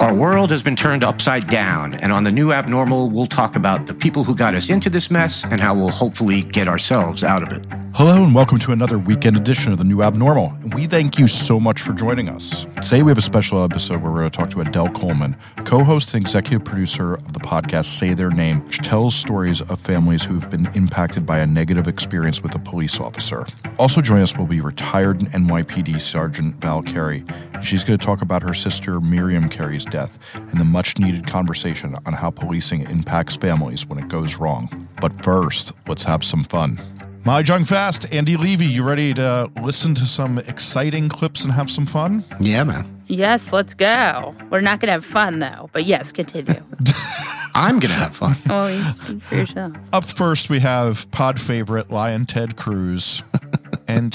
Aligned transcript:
Our 0.00 0.14
world 0.14 0.50
has 0.50 0.62
been 0.62 0.76
turned 0.76 1.04
upside 1.04 1.46
down, 1.46 1.94
and 1.94 2.12
on 2.12 2.24
the 2.24 2.32
new 2.32 2.52
abnormal, 2.52 3.10
we'll 3.10 3.26
talk 3.26 3.56
about 3.56 3.86
the 3.86 3.94
people 3.94 4.24
who 4.24 4.34
got 4.34 4.54
us 4.54 4.68
into 4.68 4.90
this 4.90 5.10
mess 5.10 5.44
and 5.44 5.60
how 5.60 5.74
we'll 5.74 5.88
hopefully 5.88 6.42
get 6.42 6.68
ourselves 6.68 7.22
out 7.22 7.42
of 7.42 7.52
it. 7.52 7.83
Hello, 7.96 8.24
and 8.24 8.34
welcome 8.34 8.58
to 8.58 8.72
another 8.72 8.98
weekend 8.98 9.36
edition 9.36 9.70
of 9.70 9.78
the 9.78 9.84
New 9.84 10.02
Abnormal. 10.02 10.52
We 10.74 10.86
thank 10.86 11.16
you 11.16 11.28
so 11.28 11.60
much 11.60 11.80
for 11.80 11.92
joining 11.92 12.28
us. 12.28 12.66
Today, 12.82 13.04
we 13.04 13.10
have 13.12 13.18
a 13.18 13.22
special 13.22 13.62
episode 13.62 14.02
where 14.02 14.10
we're 14.10 14.18
going 14.18 14.32
to 14.32 14.36
talk 14.36 14.50
to 14.50 14.56
Adell 14.56 14.92
Coleman, 14.92 15.36
co 15.64 15.84
host 15.84 16.12
and 16.12 16.20
executive 16.20 16.64
producer 16.64 17.14
of 17.14 17.34
the 17.34 17.38
podcast 17.38 17.84
Say 17.84 18.12
Their 18.12 18.30
Name, 18.30 18.64
which 18.66 18.78
tells 18.78 19.14
stories 19.14 19.60
of 19.60 19.80
families 19.80 20.24
who've 20.24 20.50
been 20.50 20.66
impacted 20.74 21.24
by 21.24 21.38
a 21.38 21.46
negative 21.46 21.86
experience 21.86 22.42
with 22.42 22.56
a 22.56 22.58
police 22.58 22.98
officer. 22.98 23.46
Also, 23.78 24.00
joining 24.00 24.24
us 24.24 24.36
will 24.36 24.46
be 24.46 24.60
retired 24.60 25.20
NYPD 25.20 26.00
Sergeant 26.00 26.56
Val 26.56 26.82
Carey. 26.82 27.22
She's 27.62 27.84
going 27.84 27.96
to 27.96 28.04
talk 28.04 28.22
about 28.22 28.42
her 28.42 28.54
sister 28.54 29.00
Miriam 29.00 29.48
Carey's 29.48 29.84
death 29.84 30.18
and 30.34 30.58
the 30.58 30.64
much 30.64 30.98
needed 30.98 31.28
conversation 31.28 31.94
on 32.06 32.12
how 32.12 32.30
policing 32.30 32.90
impacts 32.90 33.36
families 33.36 33.86
when 33.86 34.00
it 34.00 34.08
goes 34.08 34.34
wrong. 34.34 34.88
But 35.00 35.24
first, 35.24 35.72
let's 35.86 36.02
have 36.02 36.24
some 36.24 36.42
fun. 36.42 36.80
Molly 37.26 37.42
Jong-Fast, 37.42 38.12
Andy 38.12 38.36
Levy, 38.36 38.66
you 38.66 38.82
ready 38.82 39.14
to 39.14 39.50
listen 39.62 39.94
to 39.94 40.04
some 40.04 40.38
exciting 40.40 41.08
clips 41.08 41.42
and 41.42 41.54
have 41.54 41.70
some 41.70 41.86
fun? 41.86 42.22
Yeah, 42.38 42.64
man. 42.64 43.02
Yes, 43.06 43.50
let's 43.50 43.72
go. 43.72 44.34
We're 44.50 44.60
not 44.60 44.80
going 44.80 44.88
to 44.88 44.92
have 44.92 45.06
fun, 45.06 45.38
though. 45.38 45.70
But 45.72 45.84
yes, 45.84 46.12
continue. 46.12 46.62
I'm 47.54 47.78
going 47.78 47.92
to 47.92 47.98
have 47.98 48.14
fun. 48.14 48.34
oh, 48.50 48.66
you 48.66 48.82
speak 48.92 49.22
for 49.22 49.34
yourself. 49.36 49.72
Up 49.94 50.04
first, 50.04 50.50
we 50.50 50.58
have 50.60 51.10
pod 51.12 51.40
favorite 51.40 51.90
Lion 51.90 52.26
Ted 52.26 52.56
Cruz. 52.56 53.22
and 53.88 54.14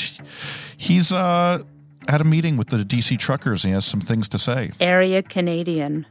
he's 0.77 1.11
uh, 1.11 1.63
at 2.07 2.21
a 2.21 2.25
meeting 2.25 2.57
with 2.57 2.69
the 2.69 2.77
DC 2.77 3.17
truckers 3.17 3.63
and 3.63 3.71
he 3.71 3.73
has 3.73 3.85
some 3.85 4.01
things 4.01 4.29
to 4.29 4.37
say. 4.37 4.71
Area 4.79 5.23
Canadian. 5.23 6.05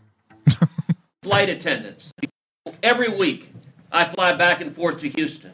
flight 1.23 1.49
attendants. 1.49 2.11
Every 2.83 3.09
week, 3.09 3.53
I 3.93 4.03
fly 4.03 4.33
back 4.33 4.61
and 4.61 4.73
forth 4.73 4.99
to 5.03 5.09
Houston. 5.11 5.53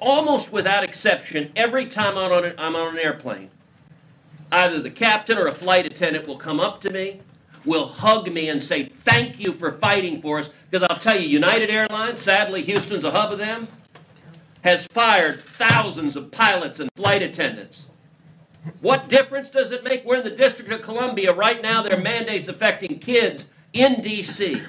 Almost 0.00 0.52
without 0.52 0.84
exception, 0.84 1.50
every 1.56 1.86
time 1.86 2.16
I'm 2.16 2.32
on, 2.32 2.44
a, 2.44 2.54
I'm 2.58 2.76
on 2.76 2.94
an 2.94 3.00
airplane, 3.00 3.50
either 4.52 4.80
the 4.80 4.90
captain 4.90 5.36
or 5.36 5.46
a 5.46 5.52
flight 5.52 5.86
attendant 5.86 6.26
will 6.26 6.36
come 6.36 6.60
up 6.60 6.80
to 6.82 6.90
me, 6.90 7.20
will 7.64 7.86
hug 7.86 8.32
me, 8.32 8.48
and 8.48 8.62
say, 8.62 8.84
Thank 8.84 9.40
you 9.40 9.52
for 9.52 9.72
fighting 9.72 10.22
for 10.22 10.38
us. 10.38 10.50
Because 10.70 10.86
I'll 10.88 10.98
tell 10.98 11.18
you, 11.18 11.28
United 11.28 11.70
Airlines, 11.70 12.20
sadly, 12.20 12.62
Houston's 12.62 13.04
a 13.04 13.10
hub 13.10 13.32
of 13.32 13.38
them, 13.38 13.66
has 14.62 14.86
fired 14.86 15.40
thousands 15.40 16.14
of 16.14 16.30
pilots 16.30 16.78
and 16.78 16.90
flight 16.94 17.22
attendants. 17.22 17.86
What 18.80 19.08
difference 19.08 19.50
does 19.50 19.70
it 19.72 19.82
make? 19.82 20.04
We're 20.04 20.16
in 20.16 20.24
the 20.24 20.30
District 20.30 20.70
of 20.70 20.82
Columbia 20.82 21.32
right 21.32 21.60
now. 21.62 21.82
There 21.82 21.98
are 21.98 22.02
mandates 22.02 22.48
affecting 22.48 22.98
kids 22.98 23.46
in 23.72 24.00
D.C. 24.02 24.62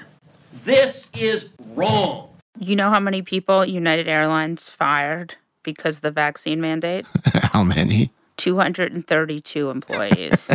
This 0.64 1.10
is 1.14 1.50
wrong. 1.74 2.29
You 2.58 2.76
know 2.76 2.90
how 2.90 3.00
many 3.00 3.22
people 3.22 3.64
United 3.64 4.06
Airlines 4.08 4.68
fired 4.70 5.36
because 5.62 5.96
of 5.96 6.02
the 6.02 6.10
vaccine 6.10 6.60
mandate? 6.60 7.06
how 7.34 7.62
many? 7.62 8.12
232 8.36 9.70
employees. 9.70 10.48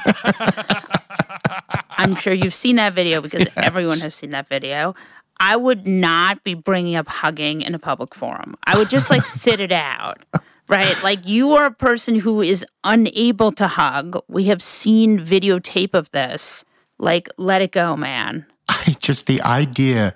I'm 1.92 2.16
sure 2.16 2.34
you've 2.34 2.54
seen 2.54 2.76
that 2.76 2.94
video 2.94 3.22
because 3.22 3.46
yes. 3.46 3.54
everyone 3.56 4.00
has 4.00 4.16
seen 4.16 4.32
that 4.32 4.50
video. 4.50 4.96
I 5.40 5.56
would 5.56 5.88
not 5.88 6.44
be 6.44 6.54
bringing 6.54 6.96
up 6.96 7.08
hugging 7.08 7.62
in 7.62 7.74
a 7.74 7.80
public 7.80 8.14
forum. 8.14 8.56
I 8.66 8.78
would 8.78 8.90
just 8.90 9.10
like 9.10 9.22
sit 9.22 9.60
it 9.60 9.72
out 9.72 10.24
right? 10.68 10.96
Like 11.04 11.28
you 11.28 11.52
are 11.52 11.66
a 11.66 11.72
person 11.72 12.16
who 12.16 12.42
is 12.42 12.66
unable 12.84 13.52
to 13.54 13.68
hug. 13.68 14.20
We 14.28 14.46
have 14.46 14.62
seen 14.62 15.20
videotape 15.20 15.94
of 15.94 16.12
this. 16.12 16.64
Like, 17.00 17.30
let 17.38 17.62
it 17.62 17.72
go, 17.72 17.98
man. 17.98 18.46
I 18.70 18.96
just 19.00 19.28
the 19.28 19.42
idea 19.42 20.16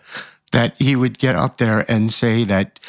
that 0.51 0.75
he 0.79 0.95
would 0.95 1.19
get 1.19 1.35
up 1.35 1.57
there 1.57 1.89
and 1.91 2.11
say 2.11 2.43
that 2.45 2.79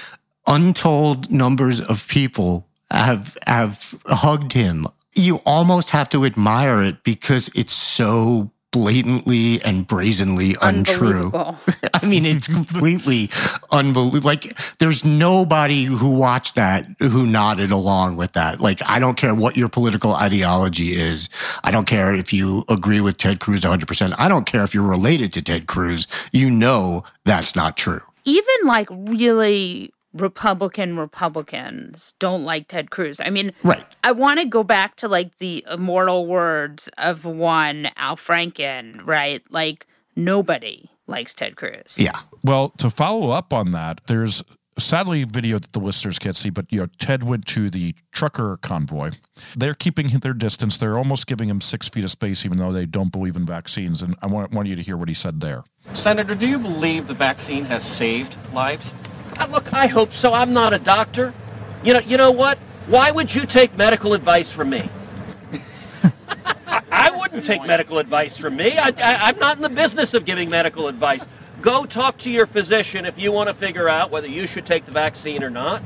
untold 0.47 1.31
numbers 1.31 1.81
of 1.81 2.07
people 2.09 2.67
have 2.91 3.37
have 3.47 3.95
hugged 4.07 4.53
him. 4.53 4.87
You 5.15 5.37
almost 5.45 5.91
have 5.91 6.09
to 6.11 6.25
admire 6.25 6.83
it 6.83 7.03
because 7.03 7.51
it's 7.55 7.73
so 7.73 8.53
blatantly 8.71 9.63
and 9.63 9.87
brazenly 9.87 10.57
untrue. 10.61 11.31
I 11.95 12.07
mean, 12.07 12.27
it's 12.27 12.49
completely 12.49 13.31
unbelievable. 13.71 14.27
Like, 14.27 14.59
there's 14.79 15.05
nobody 15.05 15.85
who 15.85 16.09
watched 16.11 16.55
that 16.57 16.87
who 16.99 17.27
nodded 17.27 17.71
along 17.71 18.17
with 18.17 18.33
that. 18.33 18.61
Like, 18.61 18.81
I 18.87 18.99
don't 18.99 19.17
care 19.17 19.35
what 19.35 19.57
your 19.57 19.69
political 19.69 20.15
ideology 20.15 20.93
is. 20.93 21.29
I 21.65 21.71
don't 21.71 21.87
care 21.87 22.15
if 22.15 22.33
you 22.33 22.65
agree 22.69 23.01
with 23.01 23.17
Ted 23.17 23.41
Cruz 23.41 23.63
100%. 23.63 24.15
I 24.19 24.29
don't 24.29 24.45
care 24.45 24.63
if 24.63 24.75
you're 24.75 24.83
related 24.83 25.33
to 25.35 25.43
Ted 25.43 25.67
Cruz. 25.67 26.07
You 26.33 26.51
know 26.51 27.05
that's 27.25 27.57
not 27.57 27.77
true. 27.77 28.01
Even 28.25 28.55
like 28.65 28.89
really 28.91 29.93
Republican 30.21 30.97
Republicans 30.97 32.13
don't 32.19 32.45
like 32.45 32.69
Ted 32.69 32.91
Cruz. 32.91 33.21
I 33.21 33.31
mean, 33.31 33.53
right. 33.63 33.85
I 34.05 34.13
want 34.13 34.41
to 34.41 34.47
go 34.47 34.63
back 34.63 34.97
to 34.97 35.09
like 35.09 35.39
the 35.39 35.65
immortal 35.71 36.27
words 36.27 36.89
of 36.99 37.25
one 37.25 37.91
Al 37.97 38.17
Franken, 38.17 39.01
right? 39.05 39.43
Like 39.51 39.87
nobody 40.17 40.91
likes 41.07 41.35
Ted 41.35 41.57
Cruz. 41.57 41.97
Yeah. 41.99 42.21
Well, 42.45 42.71
to 42.79 42.91
follow 42.91 43.31
up 43.31 43.53
on 43.53 43.73
that, 43.73 44.01
there's 44.07 44.43
sadly 44.79 45.25
video 45.25 45.59
that 45.59 45.73
the 45.73 45.81
listeners 45.81 46.19
can't 46.19 46.37
see, 46.37 46.51
but 46.51 46.67
you 46.71 46.81
know, 46.81 46.87
Ted 46.99 47.25
went 47.25 47.47
to 47.47 47.71
the 47.71 47.95
trucker 48.13 48.59
convoy. 48.59 49.13
They're 49.57 49.75
keeping 49.75 50.09
their 50.09 50.33
distance. 50.33 50.77
They're 50.77 50.99
almost 50.99 51.27
giving 51.27 51.49
him 51.49 51.61
six 51.61 51.89
feet 51.89 52.05
of 52.05 52.11
space, 52.11 52.47
even 52.47 52.59
though 52.59 52.73
they 52.73 52.87
don't 52.87 53.11
believe 53.11 53.37
in 53.37 53.45
vaccines. 53.45 54.03
And 54.03 54.17
I 54.23 54.27
want, 54.27 54.53
want 54.53 54.69
you 54.69 54.77
to 54.77 54.83
hear 54.83 54.97
what 54.97 55.09
he 55.09 55.15
said 55.15 55.41
there. 55.41 55.65
Senator, 55.95 56.35
do 56.35 56.47
you 56.47 56.59
believe 56.59 57.09
the 57.09 57.15
vaccine 57.15 57.65
has 57.65 57.83
saved 57.83 58.37
lives? 58.53 58.95
Look, 59.47 59.73
I 59.73 59.87
hope 59.87 60.13
so. 60.13 60.33
I'm 60.33 60.53
not 60.53 60.73
a 60.73 60.79
doctor. 60.79 61.35
You 61.83 61.95
know, 61.95 62.01
you 62.01 62.17
know 62.17 62.31
what? 62.31 62.59
Why 62.87 63.11
would 63.11 63.35
you 63.35 63.47
take 63.47 63.77
medical 63.77 64.15
advice 64.15 64.51
from 64.51 64.71
me? 64.71 64.89
I, 66.67 66.83
I, 66.91 67.17
wouldn't 67.19 67.45
take 67.45 67.65
medical 67.67 67.99
advice 67.99 68.37
from 68.37 68.57
me. 68.57 68.79
I, 68.79 68.89
I, 68.89 69.15
I'm 69.29 69.39
not 69.39 69.57
in 69.57 69.63
the 69.63 69.69
business 69.69 70.15
of 70.15 70.25
giving 70.25 70.49
medical 70.51 70.89
advice. 70.89 71.27
Go 71.61 71.85
talk 71.85 72.19
to 72.19 72.31
your 72.31 72.47
physician 72.47 73.05
if 73.05 73.19
you 73.19 73.33
want 73.33 73.49
to 73.49 73.55
figure 73.55 73.89
out 73.89 74.11
whether 74.11 74.29
you 74.29 74.47
should 74.47 74.65
take 74.65 74.85
the 74.85 74.93
vaccine 74.93 75.43
or 75.43 75.51
not. 75.51 75.83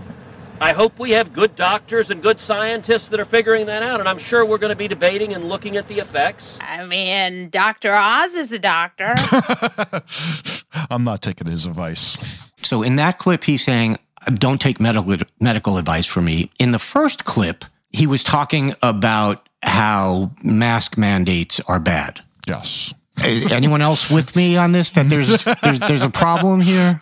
I 0.61 0.73
hope 0.73 0.99
we 0.99 1.11
have 1.13 1.33
good 1.33 1.57
doctors 1.57 2.11
and 2.11 2.23
good 2.23 2.39
scientists 2.39 3.09
that 3.09 3.19
are 3.19 3.25
figuring 3.25 3.67
that 3.67 3.83
out, 3.83 3.99
and 3.99 4.09
I'm 4.09 4.19
sure 4.19 4.45
we're 4.45 4.59
going 4.59 4.71
to 4.71 4.77
be 4.77 4.87
debating 4.87 5.35
and 5.35 5.49
looking 5.49 5.77
at 5.77 5.89
the 5.89 5.99
effects. 5.99 6.59
I 6.61 6.85
mean, 6.85 7.49
Dr. 7.49 7.93
Oz 7.95 8.35
is 8.35 8.53
a 8.53 8.61
doctor. 8.61 9.15
I'm 10.91 11.03
not 11.03 11.21
taking 11.21 11.49
his 11.49 11.67
advice. 11.67 12.52
So 12.67 12.83
in 12.83 12.97
that 12.97 13.19
clip, 13.19 13.45
he's 13.45 13.65
saying, 13.65 13.99
"Don't 14.35 14.61
take 14.61 14.81
medical 14.81 15.17
medical 15.41 15.79
advice 15.79 16.07
from 16.07 16.25
me." 16.27 16.51
In 16.59 16.73
the 16.73 16.79
first 16.79 17.25
clip, 17.25 17.65
he 17.91 18.07
was 18.07 18.25
talking 18.25 18.75
about 18.83 19.49
how 19.63 20.33
mask 20.43 20.97
mandates 20.97 21.61
are 21.69 21.81
bad. 21.81 22.21
Yes. 22.49 22.95
Is 23.25 23.53
anyone 23.53 23.83
else 23.83 24.11
with 24.11 24.35
me 24.35 24.57
on 24.57 24.73
this? 24.73 24.93
That 24.93 25.09
there's 25.09 25.45
there's, 25.63 25.79
there's 25.81 26.03
a 26.03 26.11
problem 26.11 26.61
here. 26.61 27.01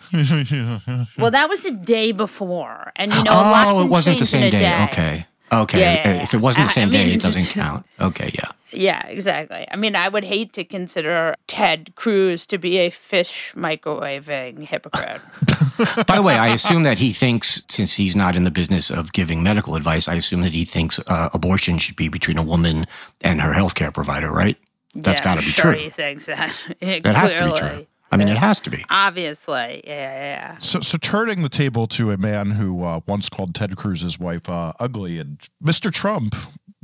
well, 1.17 1.31
that 1.31 1.47
was 1.47 1.63
the 1.63 1.71
day 1.71 2.11
before, 2.11 2.91
and 2.97 3.13
you 3.13 3.23
know, 3.23 3.31
a 3.31 3.33
lot 3.33 3.67
oh, 3.67 3.85
it 3.85 3.89
wasn't 3.89 4.19
the 4.19 4.25
change 4.25 4.29
same 4.29 4.43
a 4.43 4.51
day. 4.51 4.87
Okay, 4.91 5.25
okay. 5.51 5.79
Yeah, 5.79 5.93
yeah. 6.15 6.23
If 6.23 6.33
it 6.33 6.37
wasn't 6.41 6.67
the 6.67 6.71
same 6.73 6.89
I 6.89 6.91
mean- 6.91 7.07
day, 7.07 7.13
it 7.13 7.21
doesn't 7.27 7.45
count. 7.45 7.85
Okay, 7.99 8.31
yeah. 8.33 8.51
Yeah, 8.73 9.05
exactly. 9.07 9.67
I 9.69 9.75
mean, 9.75 9.97
I 9.97 10.07
would 10.07 10.23
hate 10.23 10.53
to 10.53 10.63
consider 10.63 11.35
Ted 11.47 11.93
Cruz 11.95 12.45
to 12.45 12.57
be 12.57 12.77
a 12.77 12.89
fish 12.89 13.51
microwaving 13.53 14.63
hypocrite. 14.65 15.21
By 16.07 16.15
the 16.15 16.21
way, 16.21 16.35
I 16.37 16.47
assume 16.49 16.83
that 16.83 16.97
he 16.97 17.11
thinks, 17.11 17.63
since 17.69 17.95
he's 17.95 18.15
not 18.15 18.35
in 18.37 18.45
the 18.45 18.51
business 18.51 18.89
of 18.89 19.11
giving 19.11 19.43
medical 19.43 19.75
advice, 19.75 20.07
I 20.07 20.15
assume 20.15 20.41
that 20.41 20.53
he 20.53 20.63
thinks 20.63 20.99
uh, 21.07 21.29
abortion 21.33 21.79
should 21.79 21.97
be 21.97 22.07
between 22.07 22.37
a 22.37 22.43
woman 22.43 22.85
and 23.21 23.41
her 23.41 23.51
healthcare 23.53 23.93
provider, 23.93 24.31
right? 24.31 24.57
That's 24.95 25.19
yeah, 25.19 25.23
got 25.25 25.39
to 25.39 25.45
be 25.45 25.51
sure 25.51 25.73
true. 25.73 25.81
He 25.81 25.89
thinks 25.89 26.25
that. 26.27 26.53
That 26.79 27.15
has 27.15 27.33
to 27.33 27.45
be 27.51 27.57
true. 27.57 27.87
I 28.11 28.17
mean, 28.17 28.27
it 28.27 28.37
has 28.37 28.59
to 28.61 28.69
be. 28.69 28.85
Obviously, 28.89 29.81
yeah, 29.85 30.53
yeah. 30.53 30.55
So, 30.59 30.81
so 30.81 30.97
turning 30.97 31.43
the 31.43 31.49
table 31.49 31.87
to 31.87 32.11
a 32.11 32.17
man 32.17 32.51
who 32.51 32.83
uh, 32.83 32.99
once 33.07 33.29
called 33.29 33.55
Ted 33.55 33.77
Cruz's 33.77 34.19
wife 34.19 34.49
uh, 34.49 34.73
ugly, 34.79 35.17
and 35.17 35.39
Mr. 35.63 35.91
Trump 35.91 36.35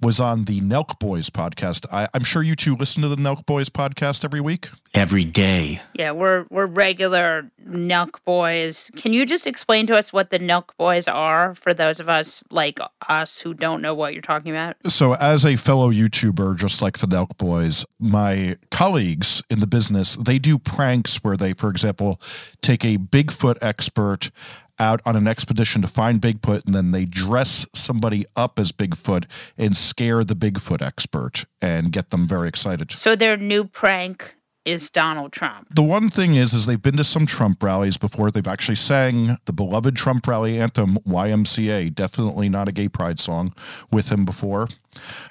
was 0.01 0.19
on 0.19 0.45
the 0.45 0.61
Nelk 0.61 0.99
Boys 0.99 1.29
podcast. 1.29 1.85
I, 1.91 2.07
I'm 2.13 2.23
sure 2.23 2.43
you 2.43 2.55
two 2.55 2.75
listen 2.75 3.01
to 3.01 3.09
the 3.09 3.15
Nelk 3.15 3.45
Boys 3.45 3.69
podcast 3.69 4.23
every 4.23 4.41
week. 4.41 4.69
Every 4.93 5.25
day. 5.25 5.81
Yeah, 5.93 6.11
we're 6.11 6.45
we're 6.49 6.65
regular 6.65 7.49
Nelk 7.67 8.23
boys. 8.25 8.89
Can 8.95 9.13
you 9.13 9.25
just 9.25 9.45
explain 9.45 9.85
to 9.87 9.95
us 9.95 10.13
what 10.13 10.29
the 10.29 10.39
Nelk 10.39 10.69
boys 10.77 11.07
are 11.07 11.55
for 11.55 11.73
those 11.73 11.99
of 11.99 12.09
us 12.09 12.43
like 12.51 12.79
us 13.07 13.39
who 13.39 13.53
don't 13.53 13.81
know 13.81 13.93
what 13.93 14.13
you're 14.13 14.21
talking 14.21 14.51
about? 14.51 14.75
So, 14.87 15.13
as 15.15 15.45
a 15.45 15.55
fellow 15.55 15.91
YouTuber, 15.91 16.55
just 16.57 16.81
like 16.81 16.99
the 16.99 17.07
Nelk 17.07 17.37
Boys, 17.37 17.85
my 17.99 18.57
colleagues 18.71 19.43
in 19.49 19.59
the 19.59 19.67
business, 19.67 20.15
they 20.15 20.39
do 20.39 20.57
pranks 20.57 21.17
where 21.23 21.37
they, 21.37 21.53
for 21.53 21.69
example, 21.69 22.21
take 22.61 22.85
a 22.85 22.97
Bigfoot 22.97 23.57
expert 23.61 24.31
out 24.79 25.01
on 25.05 25.15
an 25.15 25.27
expedition 25.27 25.81
to 25.81 25.87
find 25.87 26.21
Bigfoot, 26.21 26.65
and 26.65 26.75
then 26.75 26.91
they 26.91 27.05
dress 27.05 27.67
somebody 27.73 28.25
up 28.35 28.59
as 28.59 28.71
Bigfoot 28.71 29.25
and 29.57 29.75
scare 29.75 30.23
the 30.23 30.35
Bigfoot 30.35 30.81
expert 30.81 31.45
and 31.61 31.91
get 31.91 32.09
them 32.09 32.27
very 32.27 32.47
excited. 32.47 32.91
So 32.91 33.15
their 33.15 33.37
new 33.37 33.65
prank 33.65 34.35
is 34.67 34.89
Donald 34.89 35.31
Trump. 35.31 35.67
The 35.73 35.81
one 35.81 36.09
thing 36.09 36.35
is, 36.35 36.53
is 36.53 36.65
they've 36.65 36.81
been 36.81 36.97
to 36.97 37.03
some 37.05 37.25
Trump 37.25 37.63
rallies 37.63 37.97
before. 37.97 38.31
They've 38.31 38.45
actually 38.45 38.75
sang 38.75 39.37
the 39.45 39.53
beloved 39.53 39.95
Trump 39.95 40.27
rally 40.27 40.59
anthem, 40.59 40.97
YMCA, 41.07 41.95
definitely 41.95 42.49
not 42.49 42.67
a 42.67 42.73
gay 42.73 42.89
pride 42.89 43.17
song, 43.17 43.53
with 43.91 44.11
him 44.11 44.25
before. 44.25 44.67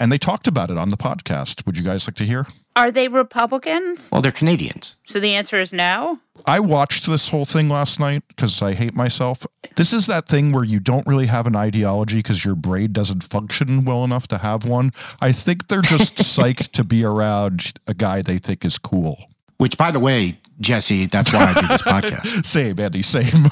And 0.01 0.11
they 0.11 0.17
talked 0.17 0.49
about 0.49 0.71
it 0.71 0.79
on 0.79 0.91
the 0.91 0.97
podcast. 0.97 1.67
Would 1.67 1.77
you 1.77 1.85
guys 1.85 2.09
like 2.09 2.17
to 2.17 2.25
hear? 2.25 2.47
Are 2.77 2.93
they 2.93 3.09
Republicans? 3.09 4.11
Well, 4.13 4.21
they're 4.21 4.31
Canadians. 4.31 4.97
So 5.07 5.19
the 5.19 5.35
answer 5.35 5.59
is 5.59 5.73
no. 5.73 6.19
I 6.45 6.61
watched 6.61 7.07
this 7.07 7.31
whole 7.31 7.47
thing 7.47 7.71
last 7.71 7.99
night 7.99 8.23
because 8.29 8.61
I 8.61 8.75
hate 8.75 8.95
myself. 8.95 9.47
This 9.77 9.95
is 9.95 10.07
that 10.07 10.29
thing 10.29 10.53
where 10.53 10.63
you 10.63 10.79
don't 10.79 11.07
really 11.07 11.25
have 11.27 11.47
an 11.47 11.57
ideology 11.57 12.19
because 12.19 12.45
your 12.45 12.55
brain 12.55 12.93
doesn't 12.93 13.25
function 13.25 13.87
well 13.87 14.05
enough 14.05 14.29
to 14.29 14.39
have 14.39 14.69
one. 14.69 14.93
I 15.23 15.33
think 15.33 15.69
they're 15.69 15.81
just 15.81 16.17
psyched 16.17 16.73
to 16.73 16.85
be 16.85 17.03
around 17.03 17.73
a 17.87 17.95
guy 17.95 18.21
they 18.21 18.37
think 18.37 18.63
is 18.63 18.77
cool. 18.77 19.25
Which, 19.57 19.79
by 19.79 19.91
the 19.91 20.01
way, 20.01 20.39
Jesse, 20.61 21.07
that's 21.07 21.33
why 21.33 21.55
I 21.57 21.61
do 21.61 21.67
this 21.67 21.83
podcast. 21.83 22.45
Same, 22.45 22.79
Andy, 22.79 23.03
same. 23.03 23.47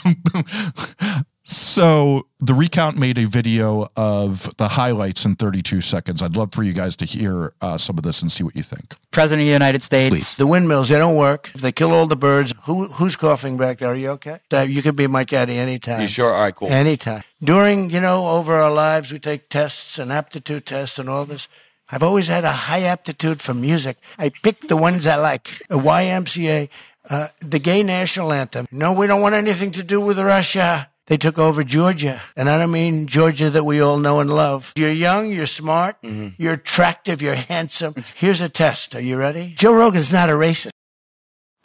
so 1.46 2.26
the 2.40 2.54
recount 2.54 2.96
made 2.96 3.18
a 3.18 3.26
video 3.26 3.90
of 3.96 4.54
the 4.56 4.68
highlights 4.68 5.24
in 5.26 5.34
32 5.36 5.80
seconds. 5.82 6.22
I'd 6.22 6.36
love 6.36 6.52
for 6.52 6.62
you 6.62 6.72
guys 6.72 6.96
to 6.96 7.04
hear 7.04 7.52
uh, 7.60 7.76
some 7.78 7.98
of 7.98 8.04
this 8.04 8.22
and 8.22 8.32
see 8.32 8.42
what 8.42 8.56
you 8.56 8.62
think. 8.62 8.96
President 9.10 9.42
of 9.42 9.46
the 9.46 9.52
United 9.52 9.82
States. 9.82 10.10
Please. 10.14 10.36
The 10.36 10.46
windmills, 10.46 10.88
they 10.88 10.98
don't 10.98 11.16
work. 11.16 11.50
If 11.54 11.60
they 11.60 11.72
kill 11.72 11.92
all 11.92 12.06
the 12.06 12.16
birds, 12.16 12.54
who 12.64 12.88
who's 12.88 13.16
coughing 13.16 13.56
back 13.58 13.78
there? 13.78 13.90
Are 13.90 13.94
you 13.94 14.10
okay? 14.12 14.40
Uh, 14.52 14.60
You 14.60 14.80
could 14.82 14.96
be 14.96 15.06
my 15.06 15.24
caddy 15.24 15.58
anytime. 15.58 16.00
You 16.00 16.08
sure? 16.08 16.32
All 16.32 16.40
right, 16.40 16.54
cool. 16.54 16.68
Anytime. 16.70 17.22
During, 17.42 17.90
you 17.90 18.00
know, 18.00 18.26
over 18.28 18.54
our 18.54 18.72
lives, 18.72 19.12
we 19.12 19.18
take 19.18 19.48
tests 19.50 19.98
and 19.98 20.10
aptitude 20.10 20.64
tests 20.64 20.98
and 20.98 21.08
all 21.08 21.26
this. 21.26 21.48
I've 21.90 22.02
always 22.02 22.28
had 22.28 22.44
a 22.44 22.52
high 22.52 22.82
aptitude 22.84 23.42
for 23.42 23.52
music. 23.52 23.98
I 24.18 24.30
picked 24.30 24.68
the 24.68 24.76
ones 24.76 25.06
I 25.06 25.16
like. 25.16 25.48
A 25.68 25.76
YMCA, 25.76 26.70
uh, 27.10 27.28
the 27.40 27.58
gay 27.58 27.82
national 27.82 28.32
anthem. 28.32 28.66
No, 28.72 28.94
we 28.94 29.06
don't 29.06 29.20
want 29.20 29.34
anything 29.34 29.70
to 29.72 29.82
do 29.82 30.00
with 30.00 30.18
Russia. 30.18 30.88
They 31.06 31.18
took 31.18 31.38
over 31.38 31.62
Georgia. 31.64 32.20
And 32.36 32.48
I 32.48 32.58
don't 32.58 32.70
mean 32.70 33.06
Georgia 33.06 33.50
that 33.50 33.64
we 33.64 33.80
all 33.80 33.98
know 33.98 34.20
and 34.20 34.30
love. 34.30 34.72
You're 34.76 34.90
young, 34.90 35.30
you're 35.30 35.46
smart, 35.46 36.00
mm-hmm. 36.02 36.28
you're 36.38 36.54
attractive, 36.54 37.20
you're 37.20 37.34
handsome. 37.34 37.94
Here's 38.14 38.40
a 38.40 38.48
test. 38.48 38.94
Are 38.94 39.00
you 39.00 39.16
ready? 39.16 39.52
Joe 39.56 39.74
Rogan's 39.74 40.12
not 40.12 40.30
a 40.30 40.32
racist. 40.32 40.70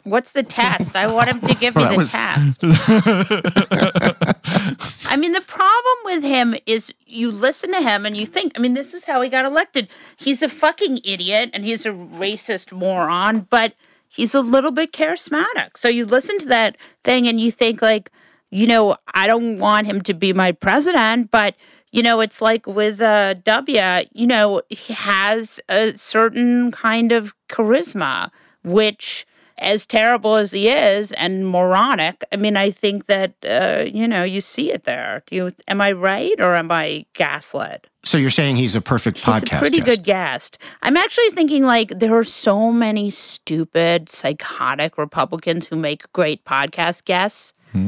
What's 0.04 0.32
the 0.32 0.42
test? 0.42 0.96
I 0.96 1.06
want 1.12 1.28
him 1.30 1.40
to 1.40 1.54
give 1.54 1.76
me 1.76 1.82
That 1.82 1.92
the 1.92 1.96
was- 1.98 2.12
test. 2.12 2.58
I 5.10 5.16
mean, 5.16 5.32
the 5.32 5.40
problem 5.42 5.96
with 6.04 6.22
him 6.22 6.54
is 6.66 6.92
you 7.04 7.30
listen 7.30 7.72
to 7.72 7.80
him 7.82 8.06
and 8.06 8.16
you 8.16 8.24
think, 8.26 8.52
I 8.56 8.60
mean, 8.60 8.74
this 8.74 8.94
is 8.94 9.04
how 9.04 9.20
he 9.20 9.28
got 9.28 9.44
elected. 9.44 9.88
He's 10.16 10.40
a 10.42 10.48
fucking 10.48 11.00
idiot 11.04 11.50
and 11.52 11.64
he's 11.64 11.84
a 11.84 11.90
racist 11.90 12.72
moron, 12.72 13.46
but 13.50 13.74
he's 14.08 14.34
a 14.34 14.40
little 14.40 14.70
bit 14.70 14.92
charismatic. 14.92 15.76
So 15.76 15.88
you 15.88 16.04
listen 16.06 16.38
to 16.38 16.46
that 16.46 16.76
thing 17.04 17.26
and 17.28 17.40
you 17.40 17.50
think, 17.50 17.82
like, 17.82 18.10
you 18.50 18.66
know, 18.66 18.96
I 19.14 19.26
don't 19.26 19.58
want 19.58 19.86
him 19.86 20.00
to 20.02 20.14
be 20.14 20.32
my 20.32 20.52
president, 20.52 21.30
but 21.30 21.54
you 21.92 22.02
know, 22.04 22.20
it's 22.20 22.40
like 22.40 22.66
with 22.68 23.00
uh, 23.00 23.34
W, 23.34 23.80
you 24.12 24.26
know, 24.26 24.62
he 24.68 24.92
has 24.92 25.58
a 25.68 25.96
certain 25.98 26.70
kind 26.70 27.10
of 27.10 27.34
charisma, 27.48 28.30
which, 28.62 29.26
as 29.58 29.86
terrible 29.86 30.36
as 30.36 30.52
he 30.52 30.68
is 30.68 31.10
and 31.12 31.48
moronic, 31.48 32.24
I 32.32 32.36
mean, 32.36 32.56
I 32.56 32.70
think 32.70 33.06
that, 33.06 33.34
uh, 33.44 33.84
you 33.92 34.06
know, 34.06 34.22
you 34.22 34.40
see 34.40 34.72
it 34.72 34.84
there. 34.84 35.24
Do 35.26 35.34
you, 35.36 35.50
am 35.66 35.80
I 35.80 35.90
right 35.90 36.40
or 36.40 36.54
am 36.54 36.70
I 36.70 37.06
gaslit? 37.14 37.88
So 38.04 38.16
you're 38.16 38.30
saying 38.30 38.56
he's 38.56 38.76
a 38.76 38.80
perfect 38.80 39.18
He's 39.18 39.26
podcast 39.26 39.56
a 39.56 39.58
pretty 39.58 39.78
guest. 39.78 39.88
good 39.88 40.04
guest. 40.04 40.58
I'm 40.82 40.96
actually 40.96 41.30
thinking 41.30 41.64
like 41.64 41.88
there 41.98 42.14
are 42.16 42.24
so 42.24 42.70
many 42.72 43.10
stupid, 43.10 44.10
psychotic 44.10 44.96
Republicans 44.96 45.66
who 45.66 45.74
make 45.76 46.10
great 46.12 46.44
podcast 46.44 47.04
guests. 47.04 47.52
But 47.72 47.80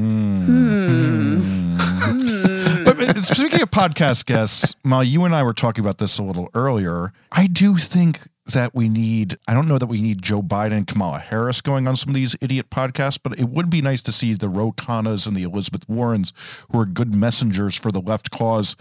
speaking 3.22 3.62
of 3.62 3.70
podcast 3.70 4.26
guests, 4.26 4.74
Molly, 4.84 5.06
you 5.06 5.24
and 5.24 5.34
I 5.34 5.42
were 5.42 5.52
talking 5.52 5.84
about 5.84 5.98
this 5.98 6.18
a 6.18 6.22
little 6.22 6.48
earlier. 6.54 7.12
I 7.30 7.46
do 7.46 7.76
think 7.76 8.20
that 8.46 8.74
we 8.74 8.88
need, 8.88 9.38
I 9.46 9.54
don't 9.54 9.68
know 9.68 9.78
that 9.78 9.86
we 9.86 10.02
need 10.02 10.20
Joe 10.20 10.42
Biden 10.42 10.72
and 10.72 10.86
Kamala 10.86 11.18
Harris 11.20 11.60
going 11.60 11.86
on 11.86 11.96
some 11.96 12.10
of 12.10 12.14
these 12.14 12.36
idiot 12.40 12.70
podcasts, 12.70 13.18
but 13.22 13.38
it 13.38 13.48
would 13.48 13.70
be 13.70 13.80
nice 13.80 14.02
to 14.02 14.12
see 14.12 14.34
the 14.34 14.48
Ro 14.48 14.72
Khannas 14.72 15.26
and 15.26 15.36
the 15.36 15.44
Elizabeth 15.44 15.88
Warrens, 15.88 16.32
who 16.70 16.80
are 16.80 16.86
good 16.86 17.14
messengers 17.14 17.76
for 17.76 17.92
the 17.92 18.00
left 18.00 18.30
cause, 18.30 18.76